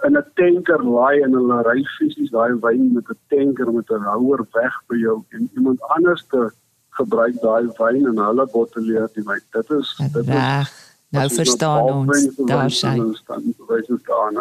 in 0.06 0.16
'n 0.16 0.24
tanker 0.34 0.82
laai 0.84 1.22
en 1.22 1.32
hulle 1.38 1.58
ry 1.62 1.80
fisies 1.98 2.30
daai 2.30 2.52
wyn 2.66 2.92
met 2.94 3.10
'n 3.10 3.18
tanker 3.28 3.72
met 3.72 3.90
'n 3.90 4.08
houer 4.12 4.42
weg 4.52 4.74
by 4.88 4.96
jou 4.96 5.18
en 5.30 5.50
iemand 5.56 5.82
anders 5.96 6.24
te 6.30 6.50
gebruik 6.98 7.40
daai 7.40 7.66
wyn 7.78 8.06
en 8.06 8.18
hulle 8.28 8.46
botteleer 8.52 9.08
die 9.14 9.24
wyn. 9.24 9.42
Dit 9.52 9.70
is 9.70 9.96
dit 10.12 10.26
is 10.26 10.86
Nou 11.08 11.28
verstaan 11.30 11.82
ons 11.82 12.28
daar 12.36 12.70
sy. 12.70 12.96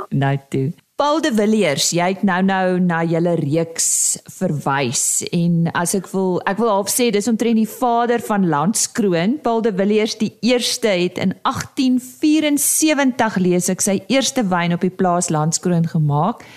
Nou 0.10 0.38
toe. 0.50 0.74
Paul 0.96 1.18
de 1.20 1.28
Villiers, 1.36 1.90
jy 1.92 2.06
het 2.14 2.22
nou 2.24 2.38
nou 2.48 2.78
na 2.80 3.02
julle 3.04 3.34
reeks 3.36 3.88
verwys 4.32 5.25
en 5.36 5.66
as 5.75 5.92
ek 5.98 6.06
wil 6.14 6.38
ek 6.48 6.56
wil 6.62 6.72
half 6.72 6.88
sê 6.88 7.10
dis 7.12 7.28
omtrent 7.28 7.60
die 7.60 7.68
vader 7.68 8.24
van 8.24 8.46
Landskroon. 8.48 9.34
Paul 9.44 9.60
de 9.66 9.74
Villiers 9.75 10.16
die 10.22 10.32
eerste 10.40 10.94
het 10.94 11.20
in 11.20 11.34
1874 11.44 13.36
lees 13.44 13.68
ek 13.74 13.84
sy 13.84 13.98
eerste 14.08 14.46
wyn 14.48 14.72
op 14.78 14.88
die 14.88 14.94
plaas 15.04 15.28
Landskroon 15.36 15.84
gemaak. 15.92 16.48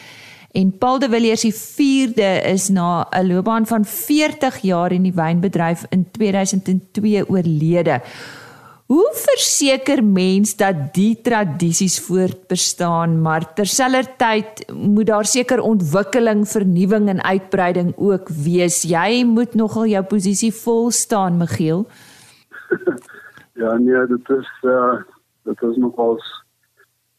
En 0.54 0.70
Paul 0.70 1.02
de 1.02 1.10
Villiers 1.10 1.42
die 1.42 1.54
4de 1.58 2.30
is 2.46 2.68
na 2.70 3.10
'n 3.10 3.26
loopbaan 3.26 3.66
van 3.66 3.84
40 3.84 4.62
jaar 4.62 4.92
in 4.92 5.02
die 5.02 5.18
wynbedryf 5.18 5.82
in 5.90 6.06
2002 6.14 7.26
oorlede. 7.26 8.00
Hoe 8.88 9.08
verseker 9.12 10.00
mens 10.00 10.54
dat 10.56 10.94
die 10.96 11.12
tradisies 11.20 11.98
voortbestaan, 12.00 13.18
maar 13.20 13.44
terselfdertyd 13.54 14.62
moet 14.72 15.10
daar 15.10 15.26
seker 15.28 15.60
ontwikkeling, 15.60 16.46
vernuwing 16.48 17.10
en 17.12 17.20
uitbreiding 17.20 17.90
ook 17.96 18.30
wees. 18.32 18.78
Jy 18.88 19.26
moet 19.28 19.52
nogal 19.60 19.90
jou 19.92 20.00
posisie 20.08 20.48
vol 20.56 20.88
staan, 20.90 21.36
Michiel. 21.36 21.84
ja, 23.62 23.74
nee, 23.76 24.06
dit 24.14 24.30
is 24.38 24.48
uh 24.64 24.96
dit 25.48 25.62
is 25.68 25.76
nogal 25.76 26.16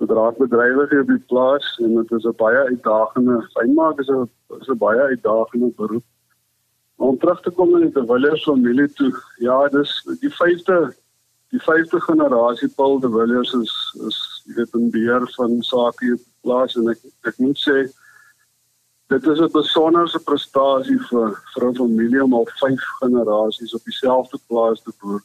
bedrywighede 0.02 1.02
op 1.02 1.12
die 1.14 1.24
plaas 1.30 1.68
en 1.84 1.94
dit 2.00 2.12
is 2.18 2.26
'n 2.26 2.34
baie 2.38 2.64
uitdagende 2.72 3.38
fynmaak 3.54 4.00
is 4.00 4.10
'n 4.10 4.26
is 4.58 4.70
'n 4.70 4.78
baie 4.78 5.02
uitdagende 5.02 5.70
beroep. 5.78 6.06
Om 6.98 7.18
terug 7.18 7.42
te 7.42 7.52
kom 7.52 7.76
in 7.76 7.92
die 7.92 8.06
Willeers 8.10 8.44
familie 8.44 8.90
toe, 8.94 9.14
ja, 9.38 9.68
dis 9.68 9.94
die 10.20 10.34
vyfde 10.34 10.96
die 11.54 11.62
vyfde 11.66 12.02
generasie 12.02 12.70
Paul 12.78 13.00
de 13.00 13.10
Villiers 13.10 13.54
is 13.58 13.74
is 14.08 14.18
jy 14.46 14.60
weet 14.60 14.76
in 14.78 14.92
beheer 14.94 15.26
van 15.38 15.62
sake 15.66 16.18
plaas 16.46 16.76
en 16.78 16.90
ek 16.94 17.02
ek 17.32 17.40
moet 17.42 17.58
sê 17.62 17.78
dit 19.10 19.28
is 19.34 19.40
'n 19.42 19.52
besonderse 19.54 20.20
prestasie 20.30 21.00
vir 21.10 21.34
vir 21.54 21.64
'n 21.70 21.80
familie 21.82 22.24
om 22.24 22.34
al 22.34 22.48
vyf 22.62 22.84
generasies 23.02 23.74
op 23.74 23.84
dieselfde 23.84 24.40
plaas 24.48 24.82
te 24.82 24.94
boer. 25.02 25.22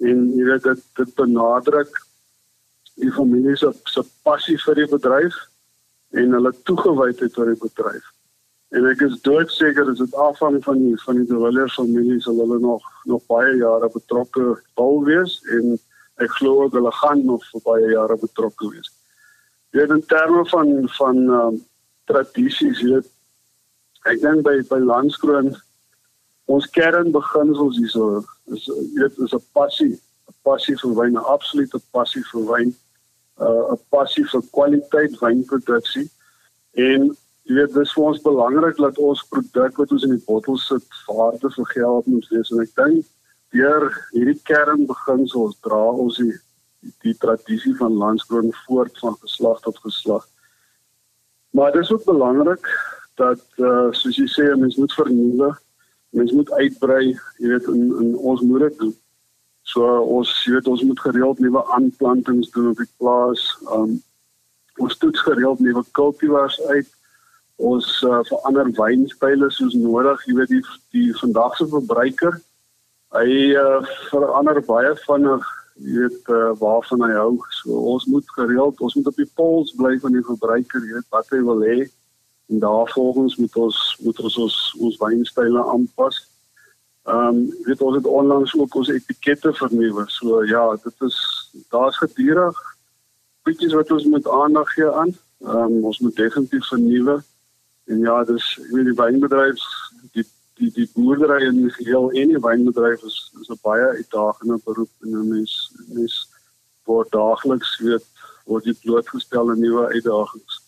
En 0.00 0.18
jy 0.38 0.44
weet 0.44 0.62
dit 0.62 0.82
dit 0.96 1.14
benadruk 1.14 1.92
die 2.96 3.12
familie 3.12 3.56
se 3.56 3.72
se 3.84 4.02
passie 4.22 4.58
vir 4.66 4.74
die 4.74 4.90
bedryf 4.96 5.36
en 6.10 6.32
hulle 6.32 6.52
toegewydheid 6.62 7.32
tot 7.32 7.46
die 7.46 7.60
bedryf. 7.62 8.04
En 8.74 8.86
ek 8.90 9.04
is 9.06 9.20
doodseker 9.22 9.86
as 9.90 10.00
dit 10.02 10.14
afhang 10.18 10.56
van 10.64 10.80
die 10.82 10.96
van 11.04 11.20
die 11.20 11.26
Dewiller 11.28 11.70
familie 11.70 12.18
sal 12.22 12.40
hulle 12.42 12.58
nog 12.58 12.82
nog 13.10 13.22
baie 13.30 13.52
jare 13.60 13.90
betrokke 13.94 14.56
bou 14.80 15.04
wees 15.06 15.36
en 15.56 15.76
ek 16.24 16.34
glo 16.40 16.64
ook 16.64 16.74
hulle 16.74 16.92
gaan 16.98 17.22
nog 17.28 17.44
vir 17.52 17.62
baie 17.68 17.92
jare 17.92 18.16
betrokke 18.18 18.72
wees. 18.72 18.90
Dit 19.78 19.94
in 19.94 20.02
terme 20.10 20.42
van 20.50 20.74
van 20.96 21.22
um, 21.38 21.60
tradisies, 22.10 22.82
jy 22.82 22.96
weet 22.96 23.10
ek 24.10 24.22
dink 24.26 24.42
by 24.46 24.56
by 24.72 24.82
Landskroon 24.82 25.54
ons 26.50 26.66
kernbeginsels 26.74 27.78
hierso 27.78 28.24
is 28.54 28.66
jy 28.66 29.04
weet 29.04 29.22
is 29.26 29.38
'n 29.38 29.44
passie, 29.54 29.94
'n 29.94 30.38
passie 30.42 30.76
vir 30.82 30.96
wyn, 30.98 31.14
'n 31.14 31.30
absolute 31.36 31.78
passie 31.92 32.26
vir 32.32 32.48
wyn, 32.50 32.74
uh, 33.38 33.72
'n 33.74 33.80
passie 33.94 34.26
vir 34.32 34.42
kwaliteit 34.50 35.14
wynproduksie 35.22 36.10
en 36.74 37.14
jy 37.44 37.58
weet 37.58 37.74
dis 37.76 37.92
vir 37.96 38.04
ons 38.10 38.22
belangrik 38.24 38.80
dat 38.80 38.98
ons 38.98 39.26
produk 39.32 39.82
wat 39.82 39.92
ons 39.92 40.06
in 40.06 40.16
die 40.16 40.26
bottel 40.26 40.58
sit 40.62 41.02
waarde 41.08 41.50
vir 41.56 41.70
geld 41.74 42.08
moet 42.14 42.30
wees 42.32 42.52
en 42.54 42.64
ek 42.64 42.74
dink 42.80 43.12
deur 43.54 43.88
hierdie 44.12 44.40
kernbeginsels 44.48 45.58
dra 45.66 45.82
ons 46.06 46.18
die 46.22 46.32
die, 46.84 46.92
die 47.02 47.16
tradisie 47.20 47.74
van 47.80 47.96
landskroon 47.96 48.52
voort 48.64 48.98
van 49.00 49.16
geslag 49.22 49.60
tot 49.64 49.78
geslag. 49.84 50.26
Maar 51.56 51.72
dit 51.72 51.82
is 51.82 51.92
ook 51.92 52.04
belangrik 52.04 52.66
dat 53.16 53.40
uh, 53.62 53.88
soos 53.94 54.18
jy 54.18 54.26
sê 54.28 54.50
mens 54.58 54.76
moet 54.76 54.92
vernuwe 54.92 55.54
mens 56.14 56.32
moet 56.32 56.50
uitbrei, 56.54 57.14
jy 57.42 57.48
weet 57.50 57.64
in 57.72 57.88
in 58.00 58.12
ons 58.16 58.42
moet 58.46 58.68
dit 58.68 58.76
doen. 58.78 58.92
So 59.66 59.86
ons 60.16 60.30
jy 60.46 60.56
weet 60.56 60.68
ons 60.70 60.84
moet 60.86 61.00
gereeld 61.06 61.40
nuwe 61.42 61.62
aanplantings 61.74 62.52
doen 62.54 62.70
op 62.70 62.82
die 62.82 62.90
plaas. 63.02 63.46
Um 63.74 63.96
ons 64.82 64.98
toets 64.98 65.22
gereeld 65.26 65.62
nuwe 65.62 65.82
kultivars 65.98 66.60
uit. 66.70 66.90
Ons 67.56 67.86
uh, 68.02 68.20
verander 68.28 68.70
wynspyle 68.74 69.50
soos 69.50 69.74
nodig, 69.78 70.24
jy 70.26 70.34
weet 70.40 70.56
die 70.56 70.64
die 70.96 71.12
vandag 71.20 71.56
se 71.56 71.68
verbruiker 71.70 72.40
hy 73.14 73.54
uh, 73.54 73.82
verander 74.10 74.58
baie 74.66 74.90
vinnig 75.04 75.50
jy 75.74 76.04
weet 76.04 76.30
uh, 76.30 76.52
waarvan 76.60 77.02
hy 77.02 77.14
hou. 77.16 77.32
So 77.58 77.78
ons 77.94 78.06
moet 78.10 78.28
gereeld, 78.36 78.80
ons 78.80 78.94
moet 78.98 79.10
op 79.10 79.16
die 79.18 79.30
pols 79.38 79.72
bly 79.78 79.96
van 80.02 80.14
die 80.14 80.22
verbruiker, 80.26 80.84
jy 80.86 81.00
weet 81.00 81.10
wat 81.14 81.32
hy 81.34 81.40
wil 81.46 81.64
hê. 81.66 81.88
En 82.52 82.60
daarvolgens 82.62 83.36
moet 83.40 83.58
ons 83.58 83.80
moet 84.04 84.22
ons 84.22 84.38
ons, 84.44 84.60
ons 84.86 85.00
wynstyle 85.02 85.64
aanpas. 85.74 86.20
Ehm 87.10 87.40
um, 87.40 87.40
weet 87.66 87.82
ons 87.84 87.98
het 87.98 88.06
onlangs 88.08 88.54
ook 88.58 88.78
ons 88.80 88.92
etikette 88.92 89.52
vernuwe. 89.58 90.06
So 90.14 90.44
ja, 90.48 90.64
dit 90.84 91.06
is 91.08 91.18
daar's 91.74 91.98
gedurig 92.00 92.60
bietjies 93.44 93.74
wat 93.76 93.90
ons 93.92 94.06
moet 94.08 94.28
aandag 94.30 94.70
gee 94.76 94.90
aan. 94.90 95.14
Ehm 95.44 95.78
um, 95.78 95.90
ons 95.90 96.02
moet 96.06 96.16
definitief 96.22 96.70
vernuwe. 96.70 97.18
En 97.86 97.98
ja, 97.98 98.24
dis 98.24 98.46
ek 98.62 98.70
weet 98.72 98.90
die 98.90 98.98
wynbedryf 99.00 99.64
die 100.16 100.26
die 100.58 100.70
die 100.72 100.88
boerdery 100.94 101.48
in 101.48 101.64
die 101.64 101.72
geheel 101.74 102.10
en 102.10 102.34
die 102.34 102.42
wynbedryf 102.42 103.02
is 103.02 103.16
is 103.40 103.50
'n 103.50 103.60
baie 103.62 103.86
uitdagende 103.98 104.58
beroep 104.64 104.92
en 105.02 105.16
'n 105.20 105.28
mens 105.28 105.54
mens 105.88 106.28
word 106.84 107.10
daagliks 107.12 107.78
weet 107.78 108.04
word 108.46 108.64
jy 108.64 108.74
blootgestel 108.84 109.50
aan 109.50 109.60
nuwe 109.60 109.88
uitdagings. 109.92 110.60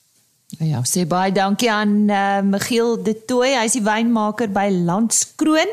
Ja, 0.59 0.81
sê 0.87 1.07
baie 1.07 1.33
dankie 1.33 1.71
aan 1.71 2.09
uh, 2.09 2.41
Michiel 2.41 3.03
De 3.03 3.25
Tooy, 3.25 3.53
hy 3.59 3.65
is 3.67 3.77
die 3.77 3.85
wynmaker 3.85 4.49
by 4.49 4.69
Landskroon. 4.73 5.73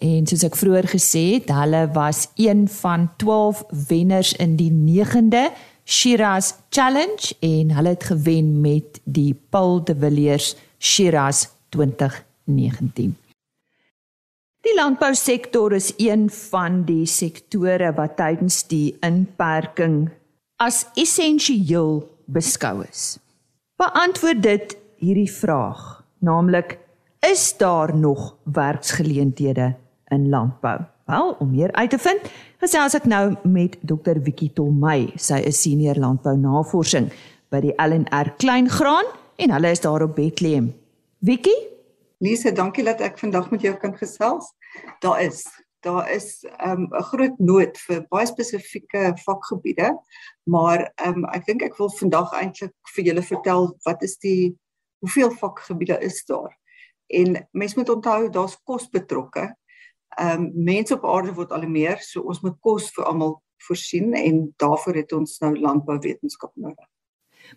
En 0.00 0.26
soos 0.26 0.42
ek 0.42 0.56
vroeër 0.56 0.88
gesê 0.88 1.22
het, 1.36 1.50
hulle 1.52 1.84
was 1.92 2.26
een 2.40 2.64
van 2.80 3.10
12 3.20 3.64
wenners 3.88 4.32
in 4.40 4.56
die 4.56 4.72
9de 4.72 5.50
Shiraz 5.84 6.54
Challenge 6.70 7.34
en 7.44 7.70
hulle 7.76 7.88
het 7.88 8.04
gewen 8.04 8.60
met 8.60 9.00
die 9.04 9.34
Paul 9.50 9.84
de 9.84 9.96
Villiers 9.98 10.54
Shiraz 10.80 11.44
2019. 11.68 13.12
Die 14.64 14.72
landbousektor 14.76 15.74
is 15.76 15.90
een 16.00 16.30
van 16.32 16.82
die 16.88 17.04
sektore 17.08 17.92
wat 17.96 18.16
tydens 18.16 18.62
die 18.68 18.94
inperking 19.04 20.08
as 20.56 20.86
essensieel 20.96 22.00
beskou 22.24 22.80
is. 22.86 23.18
Beantwoord 23.80 24.40
dit 24.44 24.74
hierdie 25.04 25.28
vraag, 25.28 26.00
naamlik 26.24 26.78
is 27.28 27.44
daar 27.60 27.92
nog 27.96 28.38
werksgeleenthede 28.48 29.74
in 30.08 30.28
landbou? 30.32 30.78
Wel, 31.04 31.36
om 31.40 31.50
meer 31.50 31.72
uit 31.72 31.90
te 31.90 32.00
vind, 32.00 32.24
gesels 32.60 32.96
ek 32.96 33.04
nou 33.04 33.36
met 33.44 33.76
Dr. 33.84 34.16
Wikkie 34.24 34.52
Tolmey. 34.56 35.10
Sy 35.20 35.44
is 35.44 35.60
senior 35.60 36.00
landbounavorsing 36.00 37.10
by 37.52 37.66
die 37.68 37.76
LNR 37.76 38.32
Kleingraan 38.40 39.19
en 39.40 39.50
hulle 39.50 39.70
is 39.70 39.80
daar 39.80 40.02
op 40.02 40.14
Bethlehem. 40.14 40.74
Wikkie, 41.18 41.68
Lise, 42.20 42.52
dankie 42.52 42.84
dat 42.84 43.00
ek 43.00 43.16
vandag 43.18 43.48
met 43.50 43.62
jou 43.64 43.72
kan 43.80 43.94
gesels. 43.96 44.52
Daar 45.00 45.22
is 45.24 45.46
daar 45.80 46.10
is 46.12 46.44
ehm, 46.44 46.82
'n 46.82 46.94
um, 46.94 47.02
groot 47.02 47.38
nood 47.38 47.78
vir 47.86 48.02
baie 48.08 48.26
spesifieke 48.26 49.14
vakgebiede, 49.24 49.94
maar 50.44 50.92
um, 51.06 51.24
ek 51.32 51.46
dink 51.46 51.62
ek 51.62 51.78
wil 51.78 51.88
vandag 51.90 52.34
eintlik 52.36 52.74
vir 52.94 53.04
julle 53.04 53.22
vertel 53.22 53.70
wat 53.88 54.02
is 54.02 54.18
die 54.18 54.52
hoeveel 55.00 55.30
vakgebiede 55.30 55.96
is 56.04 56.24
daar. 56.28 56.52
En 57.08 57.48
mense 57.52 57.78
moet 57.78 57.88
onthou 57.88 58.28
daar's 58.28 58.60
kos 58.64 58.88
betrokke. 58.88 59.54
Ehm 60.20 60.44
um, 60.44 60.52
mense 60.54 60.94
op 60.94 61.04
aarde 61.04 61.32
word 61.32 61.52
al 61.52 61.64
meer, 61.64 61.98
so 61.98 62.20
ons 62.20 62.42
moet 62.42 62.60
kos 62.60 62.92
vir 62.92 63.04
almal 63.04 63.40
voorsien 63.64 64.12
en 64.12 64.54
daarvoor 64.56 64.94
het 64.94 65.12
ons 65.12 65.38
nou 65.40 65.56
landbouwetenskap 65.56 66.52
nodig. 66.54 66.88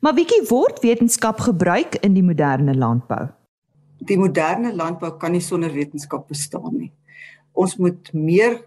Maar 0.01 0.13
wietjie 0.17 0.45
word 0.49 0.82
wetenskap 0.82 1.39
gebruik 1.39 1.95
in 2.01 2.13
die 2.13 2.23
moderne 2.23 2.75
landbou? 2.75 3.29
die 4.08 4.19
moderne 4.19 4.73
landbou 4.75 5.13
kan 5.19 5.34
nie 5.36 5.43
sonder 5.43 5.73
wetenskap 5.73 6.27
bestaan 6.32 6.75
nie. 6.75 6.91
Ons 7.53 7.77
moet 7.79 8.10
meer 8.13 8.60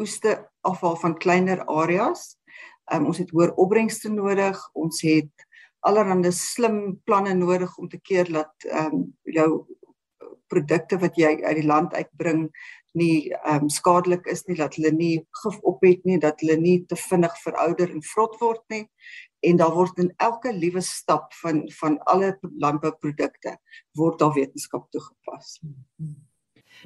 oeste 0.00 0.38
afval 0.66 0.96
van 1.02 1.16
kleiner 1.18 1.64
areas. 1.68 2.36
Um, 2.90 3.10
ons 3.10 3.20
het 3.20 3.32
hoër 3.34 3.54
opbrengste 3.60 4.10
nodig. 4.12 4.58
Ons 4.74 5.02
het 5.06 5.46
allerlei 5.86 6.32
slim 6.36 6.98
planne 7.08 7.34
nodig 7.36 7.72
om 7.80 7.88
te 7.88 8.00
keer 8.00 8.30
dat 8.30 8.68
ehm 8.68 8.96
um, 8.96 9.04
jou 9.24 9.50
produkte 10.50 10.98
wat 10.98 11.14
jy 11.14 11.36
uit 11.44 11.60
die 11.60 11.66
land 11.66 11.92
uitbring 11.94 12.48
nie 12.92 13.30
ehm 13.32 13.62
um, 13.62 13.68
skadelik 13.68 14.26
is 14.26 14.44
nie, 14.46 14.56
dat 14.56 14.74
hulle 14.74 14.90
nie 14.90 15.26
gif 15.42 15.58
op 15.62 15.82
het 15.86 16.04
nie, 16.04 16.18
dat 16.18 16.40
hulle 16.40 16.56
nie 16.56 16.84
te 16.86 16.96
vinnig 16.96 17.36
verouder 17.42 17.90
en 17.90 18.02
vrot 18.02 18.38
word 18.40 18.62
nie 18.68 18.86
en 19.40 19.56
daar 19.56 19.72
word 19.72 19.98
in 19.98 20.12
elke 20.16 20.52
liewe 20.52 20.80
stap 20.80 21.34
van 21.42 21.62
van 21.80 21.98
alle 22.12 22.38
landbouprodukte 22.58 23.56
word 23.96 24.18
daar 24.18 24.34
wetenskap 24.34 24.90
toegepas. 24.90 25.58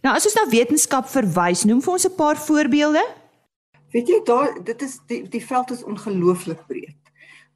Nou 0.03 0.15
as 0.15 0.27
ons 0.27 0.37
na 0.39 0.47
wetenskap 0.51 1.09
verwys, 1.11 1.65
noem 1.65 1.83
vir 1.83 1.93
ons 1.93 2.07
'n 2.07 2.17
paar 2.17 2.37
voorbeelde. 2.37 3.05
Weet 3.95 4.09
jy 4.09 4.21
daar 4.25 4.65
dit 4.65 4.83
is 4.83 4.99
die 5.07 5.23
die 5.29 5.47
veld 5.47 5.71
is 5.71 5.85
ongelooflik 5.85 6.67
breed. 6.67 7.01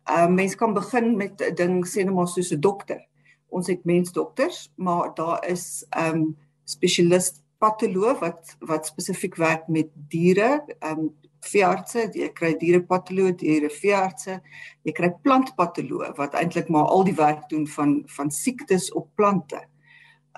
Ehm 0.09 0.31
uh, 0.31 0.35
mens 0.35 0.55
kan 0.55 0.75
begin 0.75 1.17
met 1.17 1.41
'n 1.41 1.55
ding 1.55 1.87
sê 1.87 2.05
net 2.05 2.15
maar 2.15 2.29
soos 2.29 2.53
'n 2.53 2.61
dokter. 2.61 3.07
Ons 3.49 3.67
het 3.67 3.85
mensdokters, 3.85 4.73
maar 4.77 5.15
daar 5.15 5.47
is 5.47 5.85
ehm 5.91 6.15
um, 6.15 6.37
spesialist 6.65 7.43
patoloog 7.59 8.21
wat 8.23 8.57
wat 8.61 8.87
spesifiek 8.87 9.37
werk 9.37 9.69
met 9.69 9.91
diere, 10.13 10.65
ehm 10.79 11.09
um, 11.09 11.11
veeartse, 11.47 12.09
jy 12.19 12.29
kry 12.35 12.53
dierepatoloog, 12.59 13.37
diere 13.41 13.71
veeartse, 13.71 14.39
jy 14.87 14.95
kry 14.97 15.11
plantpatoloog 15.23 16.17
wat 16.19 16.37
eintlik 16.39 16.71
maar 16.73 16.89
al 16.91 17.05
die 17.07 17.17
werk 17.19 17.47
doen 17.53 17.67
van 17.77 18.01
van 18.17 18.31
siektes 18.35 18.91
op 18.93 19.11
plante. 19.15 19.61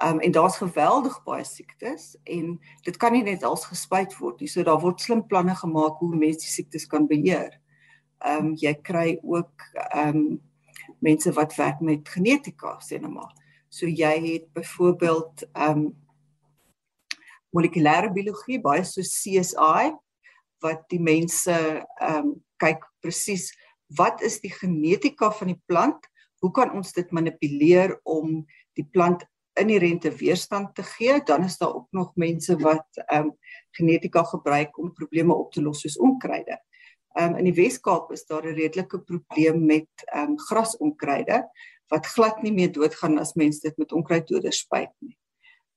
Um 0.04 0.20
en 0.24 0.32
daar's 0.32 0.56
geweldig 0.56 1.16
baie 1.24 1.44
siektes 1.44 2.14
en 2.24 2.54
dit 2.84 2.96
kan 2.96 3.12
nie 3.12 3.24
net 3.24 3.42
als 3.44 3.66
gespuit 3.68 4.14
word 4.18 4.40
nie. 4.40 4.48
So 4.48 4.64
daar 4.64 4.80
word 4.80 5.00
slim 5.00 5.26
planne 5.26 5.54
gemaak 5.56 5.98
hoe 6.00 6.14
mense 6.14 6.44
die 6.44 6.54
siektes 6.54 6.86
kan 6.88 7.08
beheer. 7.10 7.52
Um 8.24 8.54
jy 8.60 8.74
kry 8.84 9.18
ook 9.22 9.66
um 9.96 10.40
mense 11.00 11.32
wat 11.32 11.56
werk 11.56 11.80
met 11.80 12.08
genetika, 12.08 12.78
sê 12.84 13.00
nou 13.00 13.12
maar. 13.12 13.32
So 13.68 13.86
jy 13.86 14.14
het 14.26 14.52
byvoorbeeld 14.56 15.44
um 15.54 15.90
molekulêre 17.54 18.12
biologie, 18.14 18.60
baie 18.62 18.84
so 18.84 19.02
CSI 19.02 19.90
wat 20.60 20.86
die 20.92 21.00
mense 21.00 21.56
ehm 21.56 22.16
um, 22.20 22.38
kyk 22.60 22.82
presies 23.00 23.46
wat 23.96 24.20
is 24.22 24.38
die 24.42 24.52
genetika 24.52 25.30
van 25.32 25.48
die 25.54 25.60
plant? 25.66 26.04
Hoe 26.44 26.50
kan 26.54 26.72
ons 26.76 26.92
dit 26.92 27.10
manipuleer 27.12 27.96
om 28.08 28.42
die 28.78 28.84
plant 28.84 29.24
inherente 29.58 30.12
weerstand 30.14 30.74
te 30.76 30.84
gee? 30.86 31.18
Dan 31.26 31.44
is 31.44 31.58
daar 31.58 31.74
ook 31.74 31.88
nog 31.96 32.12
mense 32.14 32.56
wat 32.60 33.00
ehm 33.06 33.30
um, 33.30 33.36
genetika 33.76 34.22
gebruik 34.24 34.78
om 34.78 34.92
probleme 34.92 35.34
op 35.34 35.52
te 35.52 35.62
los 35.62 35.80
soos 35.80 35.98
onkruide. 35.98 36.58
Ehm 37.18 37.32
um, 37.32 37.36
in 37.40 37.50
die 37.50 37.56
Wes-Kaap 37.56 38.12
is 38.12 38.26
daar 38.26 38.46
'n 38.46 38.54
redelike 38.54 39.00
probleem 39.00 39.66
met 39.66 39.90
ehm 40.12 40.30
um, 40.30 40.38
grasonkruide 40.38 41.48
wat 41.88 42.06
glad 42.06 42.42
nie 42.42 42.52
meer 42.52 42.72
doodgaan 42.72 43.18
as 43.18 43.34
mense 43.34 43.60
dit 43.60 43.76
met 43.76 43.92
onkruiddoders 43.92 44.58
spuit 44.58 44.92
nie. 44.98 45.16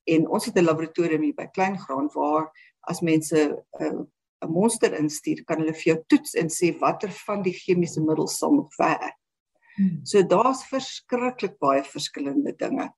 En 0.04 0.28
ons 0.28 0.44
het 0.44 0.56
'n 0.56 0.64
laboratorium 0.64 1.22
hier 1.22 1.34
by 1.34 1.46
Kleingraan 1.46 2.10
waar 2.14 2.50
as 2.80 3.00
mense 3.00 3.36
'n 3.80 3.84
uh, 3.84 4.04
'n 4.44 4.52
monster 4.52 4.92
instuur, 4.98 5.44
kan 5.44 5.60
hulle 5.62 5.74
vir 5.74 5.94
jou 5.94 5.98
toets 6.06 6.34
en 6.34 6.50
sê 6.52 6.72
watter 6.80 7.12
van 7.26 7.42
die 7.42 7.54
chemiese 7.56 8.02
middels 8.04 8.38
sal 8.38 8.54
nog 8.54 8.76
werk. 8.76 9.16
Hmm. 9.76 10.00
So 10.06 10.22
daar's 10.22 10.64
verskriklik 10.70 11.58
baie 11.58 11.82
verskillende 11.84 12.54
dinge. 12.56 12.90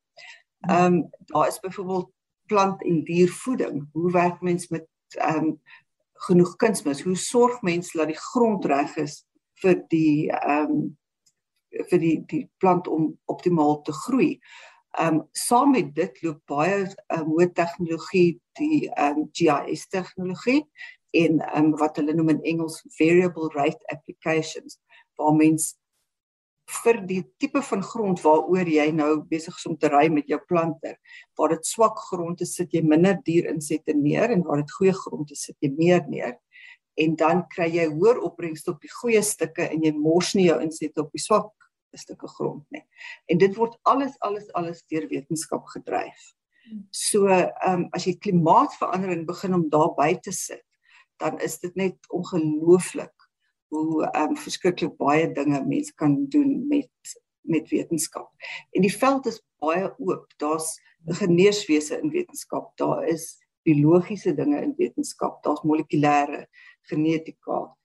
Ehm 0.68 0.94
um, 0.94 1.00
daar 1.32 1.48
is 1.48 1.60
byvoorbeeld 1.60 2.12
plant 2.46 2.82
en 2.84 3.02
diervoeding. 3.04 3.88
Hoe 3.92 4.12
werk 4.12 4.40
mens 4.40 4.68
met 4.68 4.86
ehm 5.08 5.44
um, 5.44 5.60
genoeg 6.26 6.56
kunsmis? 6.56 7.02
Hoe 7.02 7.16
sorg 7.16 7.62
mens 7.62 7.92
dat 7.92 8.06
die 8.06 8.20
grond 8.32 8.64
reg 8.64 8.96
is 8.96 9.24
vir 9.62 9.82
die 9.88 10.30
ehm 10.30 10.70
um, 10.70 10.96
vir 11.90 12.00
die 12.00 12.16
die 12.26 12.44
plant 12.58 12.88
om 12.88 13.14
optimaal 13.24 13.82
te 13.82 13.92
groei? 13.92 14.38
Ehm 14.96 15.14
um, 15.14 15.28
saam 15.32 15.70
met 15.76 15.94
dit 15.94 16.22
loop 16.24 16.38
baie 16.48 16.76
um, 17.12 17.32
hoë 17.36 17.50
tegnologie 17.52 18.38
die 18.56 18.86
ehm 18.88 19.24
um, 19.24 19.30
GIS 19.36 19.88
tegnologie 19.92 20.62
en 21.16 21.42
um, 21.58 21.72
wat 21.80 21.98
hulle 22.00 22.14
noem 22.16 22.36
in 22.36 22.46
Engels 22.54 22.78
variable 22.98 23.50
rate 23.54 23.92
applications 23.92 24.78
waar 25.20 25.36
mens 25.36 25.74
vir 26.82 26.98
die 27.06 27.20
tipe 27.38 27.60
van 27.62 27.82
grond 27.86 28.22
waaroor 28.24 28.68
jy 28.70 28.86
nou 28.94 29.10
besig 29.30 29.54
is 29.54 29.66
om 29.68 29.76
te 29.78 29.90
ry 29.92 30.06
met 30.12 30.26
jou 30.32 30.38
plante 30.48 30.96
waar 31.38 31.54
dit 31.54 31.68
swak 31.68 32.00
grond 32.08 32.40
is 32.42 32.56
sit 32.58 32.74
jy 32.74 32.82
minder 32.82 33.20
dier 33.28 33.46
insette 33.52 33.94
neer 33.94 34.34
en 34.34 34.42
waar 34.48 34.64
dit 34.64 34.74
goeie 34.78 34.96
grond 35.04 35.30
is 35.30 35.46
sit 35.50 35.56
jy 35.60 35.70
meer 35.76 36.02
neer. 36.10 36.34
En 36.96 37.14
dan 37.20 37.44
kry 37.52 37.68
jy 37.68 37.86
hoër 37.92 38.18
opbrengste 38.24 38.72
op 38.72 38.80
die 38.82 38.90
goeie 38.90 39.22
stukke 39.22 39.68
en 39.68 39.84
jy 39.84 39.92
mors 39.94 40.32
nie 40.34 40.48
jou 40.48 40.58
insette 40.64 41.04
op 41.04 41.12
die 41.14 41.22
swak 41.22 41.52
stukke 41.98 42.28
grond 42.28 42.64
nie 42.70 42.84
en 43.26 43.38
dit 43.38 43.56
word 43.56 43.78
alles 43.82 44.16
alles 44.20 44.52
alles 44.52 44.82
deur 44.92 45.08
wetenskap 45.08 45.66
gedryf 45.74 46.36
So 46.90 47.26
ehm 47.26 47.52
um, 47.66 47.82
as 47.94 48.06
jy 48.06 48.16
klimaatsverandering 48.18 49.26
begin 49.28 49.54
om 49.54 49.68
daarby 49.70 50.16
te 50.22 50.32
sit, 50.34 50.64
dan 51.22 51.38
is 51.44 51.58
dit 51.62 51.74
net 51.78 52.08
ongelooflik 52.10 53.14
hoe 53.74 54.06
ehm 54.08 54.34
um, 54.34 54.40
verskriklik 54.40 54.96
baie 54.98 55.28
dinge 55.32 55.62
mense 55.66 55.94
kan 55.94 56.24
doen 56.32 56.66
met 56.68 57.16
met 57.46 57.68
wetenskap. 57.70 58.32
En 58.74 58.82
die 58.82 58.90
veld 58.90 59.26
is 59.30 59.38
baie 59.62 59.86
oop. 60.02 60.26
Daar's 60.42 60.80
'n 61.06 61.14
geneeswese 61.14 62.00
in 62.00 62.10
wetenskap. 62.10 62.76
Daar 62.76 63.06
is 63.06 63.38
biologiese 63.62 64.34
dinge 64.34 64.60
in 64.62 64.74
wetenskap. 64.76 65.42
Daar's 65.42 65.62
molekulêre 65.62 66.46
genetika. 66.90 67.76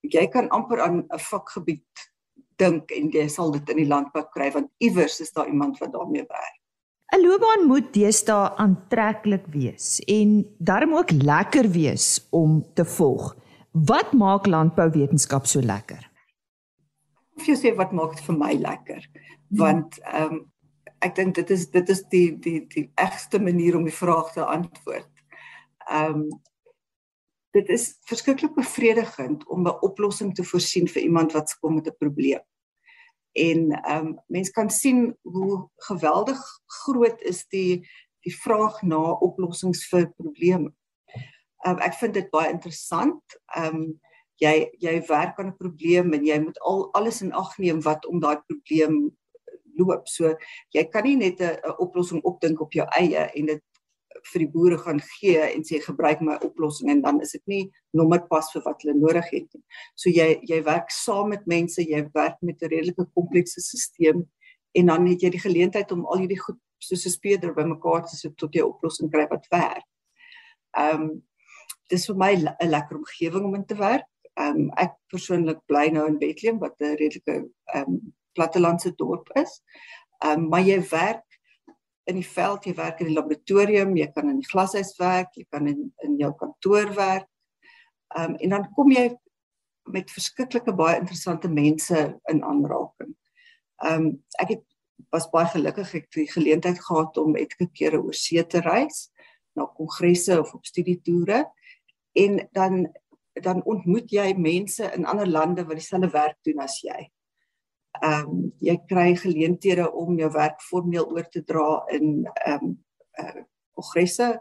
Jy 0.00 0.26
kan 0.26 0.48
amper 0.48 0.80
aan 0.80 1.06
'n 1.06 1.18
vakgebied 1.18 2.13
dink 2.60 2.90
en 2.94 3.10
jy 3.12 3.28
sal 3.28 3.52
dit 3.54 3.72
in 3.74 3.82
die 3.82 3.88
landbou 3.88 4.24
kry 4.34 4.50
want 4.54 4.70
iewers 4.78 5.20
is 5.20 5.32
daar 5.32 5.48
iemand 5.48 5.78
wat 5.82 5.92
daarmee 5.92 6.26
werk. 6.28 6.60
'n 7.14 7.22
Loopbaan 7.22 7.66
moet 7.66 7.92
deesdae 7.94 8.56
aantreklik 8.58 9.44
wees 9.52 10.00
en 10.10 10.30
darm 10.58 10.94
ook 10.94 11.10
lekker 11.10 11.68
wees 11.70 12.26
om 12.30 12.64
te 12.74 12.84
volg. 12.84 13.36
Wat 13.70 14.12
maak 14.12 14.46
landbouwetenskap 14.46 15.46
so 15.46 15.60
lekker? 15.60 16.10
Of 17.36 17.46
jy 17.46 17.54
sê 17.58 17.74
wat 17.76 17.92
maak 17.92 18.16
dit 18.16 18.24
vir 18.24 18.38
my 18.38 18.52
lekker? 18.58 19.06
Want 19.48 19.98
ehm 20.02 20.32
um, 20.32 20.42
ek 21.04 21.14
dink 21.14 21.34
dit 21.36 21.50
is 21.50 21.68
dit 21.70 21.88
is 21.92 22.02
die 22.08 22.28
die 22.40 22.60
die 22.74 22.86
egste 22.94 23.38
manier 23.38 23.76
om 23.76 23.84
die 23.84 23.98
vraag 24.02 24.32
te 24.32 24.44
antwoord. 24.44 25.10
Ehm 25.90 26.24
um, 26.24 26.28
dit 27.54 27.68
is 27.68 27.84
verskriklik 28.10 28.54
bevredigend 28.54 29.46
om 29.46 29.66
'n 29.66 29.80
oplossing 29.86 30.34
te 30.34 30.44
voorsien 30.44 30.88
vir 30.88 31.02
iemand 31.02 31.32
wat 31.32 31.56
kom 31.60 31.74
met 31.74 31.86
'n 31.86 31.96
probleem. 31.98 32.42
En 33.32 33.70
ehm 33.70 34.06
um, 34.06 34.18
mens 34.26 34.50
kan 34.50 34.70
sien 34.70 35.16
hoe 35.22 35.68
geweldig 35.76 36.40
groot 36.66 37.20
is 37.22 37.46
die 37.46 37.88
die 38.20 38.36
vraag 38.36 38.82
na 38.82 39.12
oplossings 39.12 39.88
vir 39.88 40.12
probleme. 40.16 40.72
Um, 41.66 41.78
ek 41.78 41.94
vind 41.94 42.14
dit 42.14 42.30
baie 42.30 42.50
interessant. 42.50 43.22
Ehm 43.56 43.74
um, 43.74 44.00
jy 44.42 44.70
jy 44.78 45.02
werk 45.06 45.38
aan 45.38 45.46
'n 45.46 45.56
probleem 45.56 46.12
en 46.12 46.24
jy 46.24 46.38
moet 46.38 46.58
al 46.60 46.92
alles 46.92 47.22
in 47.22 47.32
ag 47.32 47.58
neem 47.58 47.82
wat 47.82 48.06
om 48.06 48.20
daai 48.20 48.38
probleem 48.46 49.16
loop. 49.76 50.08
So 50.08 50.36
jy 50.70 50.84
kan 50.84 51.04
nie 51.04 51.16
net 51.16 51.40
'n 51.40 51.76
oplossing 51.78 52.22
opdink 52.22 52.60
op 52.60 52.72
jou 52.72 52.86
eie 52.98 53.30
en 53.34 53.46
dit 53.46 53.62
vir 54.32 54.44
die 54.44 54.50
boere 54.50 54.78
gaan 54.78 55.00
gee 55.00 55.40
en 55.40 55.64
sê 55.64 55.80
gebruik 55.84 56.20
my 56.24 56.36
oplossing 56.46 56.90
en 56.90 57.02
dan 57.04 57.20
is 57.20 57.34
dit 57.36 57.42
nie 57.46 57.64
nommer 57.92 58.22
pas 58.28 58.46
vir 58.54 58.62
wat 58.64 58.82
hulle 58.82 58.96
nodig 58.98 59.28
het 59.32 59.48
nie. 59.54 59.62
So 59.94 60.10
jy 60.10 60.40
jy 60.48 60.62
werk 60.64 60.90
saam 60.90 61.28
met 61.34 61.46
mense, 61.46 61.82
jy 61.82 62.04
werk 62.14 62.40
met 62.42 62.62
'n 62.62 62.72
redelike 62.72 63.06
komplekse 63.14 63.60
stelsel 63.60 64.24
en 64.74 64.86
dan 64.86 65.06
het 65.06 65.22
jy 65.22 65.30
die 65.30 65.44
geleentheid 65.44 65.92
om 65.92 66.06
al 66.06 66.24
hierdie 66.24 66.40
goed 66.40 66.58
soos 66.78 67.06
'n 67.06 67.10
speeder 67.10 67.54
bymekaar 67.54 68.02
te 68.06 68.16
sit 68.16 68.36
tot 68.36 68.54
jy 68.54 68.62
'n 68.62 68.72
oplossing 68.72 69.10
kry 69.10 69.26
wat 69.30 69.46
werk. 69.50 69.86
Ehm 70.76 71.02
um, 71.02 71.22
dis 71.90 72.06
vir 72.06 72.16
my 72.16 72.32
'n 72.34 72.70
lekker 72.70 72.96
omgewing 72.96 73.44
om 73.44 73.54
in 73.54 73.66
te 73.66 73.76
werk. 73.76 74.08
Ehm 74.36 74.56
um, 74.56 74.70
ek 74.76 74.92
persoonlik 75.12 75.60
bly 75.66 75.88
nou 75.88 76.06
in 76.06 76.18
Bethlehem 76.18 76.58
wat 76.58 76.74
'n 76.80 76.96
redelike 76.96 77.50
ehm 77.74 77.88
um, 77.88 78.14
plattelandse 78.34 78.94
dorp 78.96 79.28
is. 79.36 79.62
Ehm 80.24 80.38
um, 80.38 80.48
maar 80.48 80.62
jy 80.62 80.80
werk 80.90 81.24
in 82.10 82.18
die 82.20 82.26
veld, 82.26 82.66
jy 82.66 82.74
werk 82.76 83.00
in 83.00 83.08
die 83.10 83.16
laboratorium, 83.16 83.94
jy 83.96 84.10
kan 84.12 84.28
in 84.28 84.40
die 84.42 84.48
glashuis 84.48 84.92
werk, 85.00 85.32
jy 85.38 85.46
kan 85.50 85.68
in 85.70 85.86
in 86.04 86.18
jou 86.20 86.32
kantoor 86.40 86.92
werk. 86.96 87.28
Ehm 88.16 88.34
um, 88.34 88.36
en 88.36 88.56
dan 88.56 88.68
kom 88.76 88.92
jy 88.92 89.08
met 89.92 90.12
verskriklike 90.12 90.72
baie 90.76 90.98
interessante 91.00 91.48
mense 91.48 92.04
in 92.32 92.44
aanraking. 92.44 93.14
Ehm 93.84 94.06
um, 94.06 94.10
ek 94.40 94.56
het 94.56 94.64
was 95.14 95.30
baie 95.32 95.48
gelukkig 95.50 95.94
ek 95.94 96.06
het 96.06 96.18
die 96.20 96.30
geleentheid 96.30 96.78
gehad 96.80 97.18
om 97.18 97.36
etlike 97.38 97.72
kere 97.74 98.00
oor 98.02 98.16
see 98.16 98.42
te 98.46 98.62
reis 98.64 99.08
na 99.54 99.66
kongresse 99.78 100.38
of 100.40 100.54
op 100.54 100.66
studietoere 100.66 101.44
en 102.14 102.38
dan 102.52 102.86
dan 103.42 103.64
ontmoet 103.66 104.12
jy 104.14 104.28
mense 104.38 104.86
in 104.94 105.06
ander 105.10 105.26
lande 105.26 105.64
wat 105.66 105.80
dieselfde 105.80 106.10
werk 106.14 106.36
doen 106.46 106.60
as 106.62 106.76
jy. 106.86 107.00
Ehm 108.02 108.28
um, 108.28 108.46
jy 108.64 108.74
kry 108.90 109.12
geleenthede 109.14 109.86
om 109.92 110.18
jou 110.18 110.30
werk 110.34 110.62
formeel 110.66 111.06
oor 111.14 111.28
te 111.30 111.44
dra 111.46 111.84
in 111.94 112.24
ehm 112.46 112.64
um, 112.64 112.72
uh, 113.22 113.44
kongresse. 113.74 114.32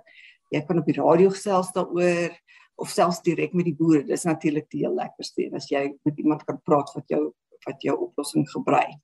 Jy 0.54 0.62
kan 0.66 0.82
op 0.82 0.90
die 0.90 0.98
radio 0.98 1.30
gesels 1.34 1.72
daaroor 1.76 2.34
of 2.82 2.90
selfs 2.90 3.22
direk 3.22 3.54
met 3.54 3.70
die 3.70 3.76
boere. 3.78 4.04
Dis 4.08 4.26
natuurlik 4.26 4.70
die 4.74 4.84
heel 4.86 4.96
lekkerste 4.98 5.50
as 5.54 5.70
jy 5.70 5.86
met 6.06 6.18
iemand 6.18 6.46
kan 6.50 6.60
praat 6.66 6.90
wat 6.96 7.10
jou 7.14 7.32
wat 7.68 7.86
jou 7.86 7.96
oplossing 8.08 8.48
gebruik. 8.50 8.98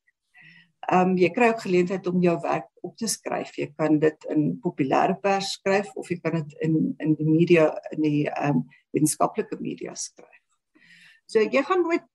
Ehm 0.90 1.12
um, 1.12 1.16
jy 1.22 1.30
kry 1.36 1.52
ook 1.52 1.62
geleentheid 1.68 2.08
om 2.10 2.22
jou 2.24 2.36
werk 2.42 2.70
op 2.82 2.98
te 2.98 3.08
skryf. 3.08 3.54
Jy 3.58 3.70
kan 3.78 4.00
dit 4.02 4.28
in 4.34 4.50
populêre 4.64 5.20
pers 5.22 5.54
skryf 5.60 5.94
of 5.96 6.10
jy 6.10 6.18
kan 6.24 6.40
dit 6.42 6.58
in 6.66 6.96
in 6.98 7.16
die 7.20 7.30
media 7.30 7.70
in 7.94 8.02
die 8.02 8.28
ehm 8.30 8.64
um, 8.64 8.68
wetenskaplike 8.98 9.62
media 9.62 9.94
skryf. 9.94 10.42
So 11.30 11.46
jy 11.46 11.62
gaan 11.62 11.86
nooit 11.86 12.08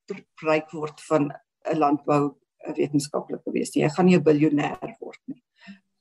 ryk 0.43 0.73
word 0.75 0.99
van 1.07 1.31
'n 1.71 1.79
landbou 1.79 2.35
wetenskaplike 2.77 3.53
wees 3.53 3.75
nie. 3.75 3.85
Jy 3.85 3.91
gaan 3.95 4.07
nie 4.07 4.17
'n 4.17 4.25
biljoenêr 4.25 4.97
word 5.01 5.21
nie. 5.27 5.43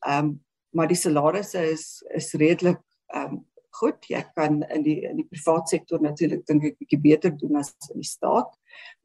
Ehm 0.08 0.26
um, 0.26 0.44
maar 0.74 0.88
die 0.88 0.98
salarisse 0.98 1.62
is 1.72 2.04
is 2.16 2.34
redelik 2.34 2.82
ehm 3.14 3.34
um, 3.34 3.46
goed. 3.80 4.06
Jy 4.10 4.22
kan 4.36 4.62
in 4.64 4.84
die 4.84 5.02
in 5.02 5.18
die 5.18 5.28
private 5.30 5.68
sektor 5.68 6.02
natuurlik 6.02 6.46
dink 6.46 6.64
ek 6.64 6.78
bietjie 6.78 7.02
beter 7.02 7.38
doen 7.38 7.56
as 7.56 7.74
in 7.90 8.02
die 8.02 8.10
staat. 8.10 8.52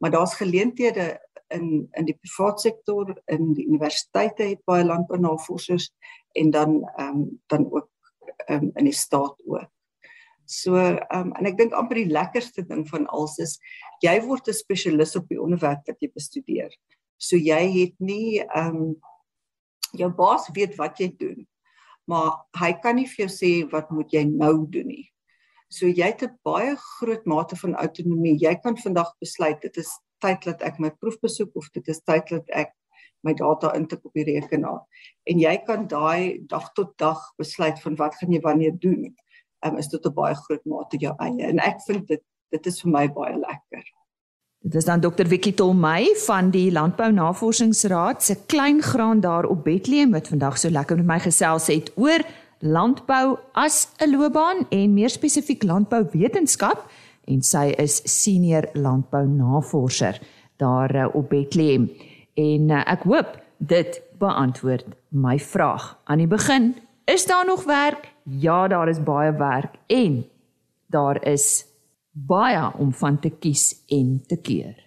Maar 0.00 0.10
daar's 0.10 0.34
geleenthede 0.34 1.18
in 1.54 1.88
in 1.92 2.04
die 2.04 2.18
private 2.20 2.60
sektor, 2.60 3.14
in 3.26 3.52
die 3.54 3.66
universiteite 3.66 4.42
het 4.42 4.64
baie 4.64 4.84
landbounavorsers 4.84 5.92
en 6.32 6.50
dan 6.50 6.82
ehm 6.96 7.08
um, 7.08 7.40
dan 7.46 7.72
ook 7.72 7.90
ehm 8.46 8.64
um, 8.64 8.70
in 8.74 8.84
die 8.84 8.92
staat 8.96 9.36
ook. 9.44 9.68
So 10.48 10.76
ehm 10.80 11.28
um, 11.28 11.32
en 11.36 11.46
ek 11.50 11.58
dink 11.58 11.74
amper 11.76 11.98
die 12.00 12.08
lekkerste 12.08 12.62
ding 12.64 12.86
van 12.88 13.04
alles 13.12 13.36
is 13.44 13.58
jy 14.00 14.14
word 14.24 14.48
'n 14.48 14.56
spesialis 14.56 15.12
op 15.20 15.28
die 15.28 15.40
onderwerp 15.40 15.84
wat 15.90 16.00
jy 16.00 16.08
bestudeer. 16.14 16.72
So 17.20 17.36
jy 17.36 17.60
het 17.74 17.94
nie 18.00 18.40
ehm 18.40 18.76
um, 18.76 18.96
jou 19.92 20.08
baas 20.08 20.48
weet 20.56 20.78
wat 20.80 21.00
jy 21.00 21.10
doen, 21.20 21.44
maar 22.08 22.44
hy 22.56 22.72
kan 22.80 22.96
nie 22.96 23.06
vir 23.06 23.26
jou 23.26 23.32
sê 23.34 23.52
wat 23.72 23.92
moet 23.92 24.12
jy 24.12 24.24
nou 24.24 24.64
doen 24.64 24.88
nie. 24.88 25.04
So 25.68 25.86
jy 25.86 26.08
het 26.16 26.22
'n 26.24 26.38
baie 26.44 26.76
groot 26.76 27.26
mate 27.26 27.56
van 27.56 27.74
autonomie. 27.74 28.40
Jy 28.40 28.54
kan 28.64 28.76
vandag 28.76 29.12
besluit 29.20 29.60
dit 29.60 29.76
is 29.76 29.92
tyd 30.20 30.44
dat 30.44 30.62
ek 30.62 30.80
my 30.80 30.90
proef 30.90 31.20
besoek 31.20 31.56
of 31.56 31.68
dit 31.74 31.88
is 31.88 32.00
tyd 32.00 32.26
dat 32.28 32.48
ek 32.48 32.72
my 33.22 33.34
data 33.34 33.74
intik 33.76 34.04
op 34.04 34.12
die 34.14 34.24
rekenaar. 34.24 34.80
En 35.26 35.38
jy 35.38 35.56
kan 35.66 35.86
daai 35.86 36.40
dag 36.46 36.72
tot 36.72 36.96
dag 36.98 37.20
besluit 37.36 37.80
van 37.80 37.96
wat 37.96 38.14
gaan 38.14 38.32
jy 38.32 38.40
wanneer 38.40 38.78
doen. 38.78 39.14
Um, 39.66 39.76
is 39.76 39.88
dit 39.88 40.04
'n 40.06 40.14
baie 40.14 40.34
groot 40.34 40.64
mate 40.64 40.96
jou 40.96 41.14
eie 41.18 41.46
en 41.46 41.58
ek 41.58 41.80
vind 41.86 42.06
dit 42.06 42.22
dit 42.50 42.66
is 42.66 42.80
vir 42.80 42.90
my 42.90 43.08
baie 43.12 43.36
lekker. 43.36 43.84
Dit 44.58 44.74
is 44.74 44.84
dan 44.84 45.00
Dr 45.00 45.28
Wikkie 45.28 45.54
Tolmey 45.54 46.14
van 46.26 46.50
die 46.50 46.72
Landbou 46.72 47.12
Navorsingsraad 47.12 48.22
se 48.22 48.36
klein 48.46 48.82
graan 48.82 49.20
daar 49.20 49.44
op 49.44 49.64
Bethlehem 49.64 50.10
wat 50.10 50.28
vandag 50.28 50.58
so 50.58 50.70
lekker 50.70 50.96
met 50.96 51.06
my 51.06 51.18
gesels 51.18 51.66
het 51.66 51.92
oor 51.96 52.24
landbou 52.58 53.38
as 53.52 53.88
'n 53.98 54.10
loopbaan 54.10 54.66
en 54.70 54.94
meer 54.94 55.10
spesifiek 55.10 55.62
landbouwetenskap 55.62 56.90
en 57.24 57.42
sy 57.42 57.74
is 57.78 58.00
senior 58.04 58.68
landbounavorser 58.72 60.20
daar 60.56 60.94
uh, 60.94 61.14
op 61.14 61.28
Bethlehem. 61.28 61.90
En 62.34 62.70
uh, 62.70 62.82
ek 62.86 63.02
hoop 63.02 63.38
dit 63.56 64.02
beantwoord 64.18 64.86
my 65.08 65.38
vraag. 65.38 65.98
Aan 66.04 66.18
die 66.18 66.26
begin, 66.26 66.76
is 67.04 67.26
daar 67.26 67.46
nog 67.46 67.64
werk? 67.64 68.12
Ja, 68.30 68.68
daar 68.68 68.88
is 68.88 69.02
baie 69.02 69.32
werk 69.32 69.74
en 69.86 70.26
daar 70.86 71.24
is 71.24 71.66
baie 72.10 72.72
om 72.76 72.92
van 72.92 73.18
te 73.18 73.30
kies 73.30 73.84
en 73.86 74.22
te 74.26 74.36
keer. 74.36 74.86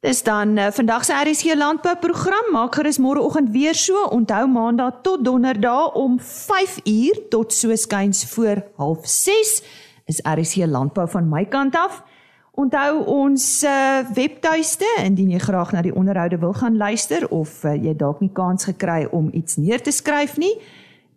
Dis 0.00 0.22
dan 0.22 0.56
uh, 0.56 0.70
vandag 0.70 1.04
se 1.04 1.12
RSG 1.12 1.54
landbouprogram. 1.54 2.52
Maak 2.52 2.74
gerus 2.74 2.98
môreoggend 2.98 3.50
weer 3.50 3.74
so. 3.74 4.04
Onthou 4.14 4.46
maandag 4.48 5.00
tot 5.02 5.24
donderdag 5.24 5.94
om 5.94 6.20
5uur 6.20 7.28
tot 7.28 7.52
so 7.52 7.76
skuins 7.76 8.24
voor 8.24 8.62
06:30 8.76 9.66
is 10.04 10.20
RSG 10.22 10.56
landbou 10.56 11.08
van 11.08 11.28
my 11.28 11.44
kant 11.44 11.76
af. 11.76 12.02
Onthou 12.50 13.04
ons 13.04 13.62
uh, 13.64 13.98
webtuiste 14.14 14.86
indien 15.02 15.30
jy 15.30 15.38
graag 15.38 15.72
na 15.72 15.82
die 15.82 15.94
onderhoude 15.94 16.38
wil 16.38 16.52
gaan 16.52 16.76
luister 16.76 17.28
of 17.28 17.64
uh, 17.64 17.74
jy 17.74 17.96
dalk 17.96 18.20
nie 18.20 18.32
kans 18.32 18.64
gekry 18.64 19.08
om 19.10 19.28
iets 19.32 19.56
neer 19.56 19.82
te 19.82 19.90
skryf 19.90 20.36
nie. 20.36 20.54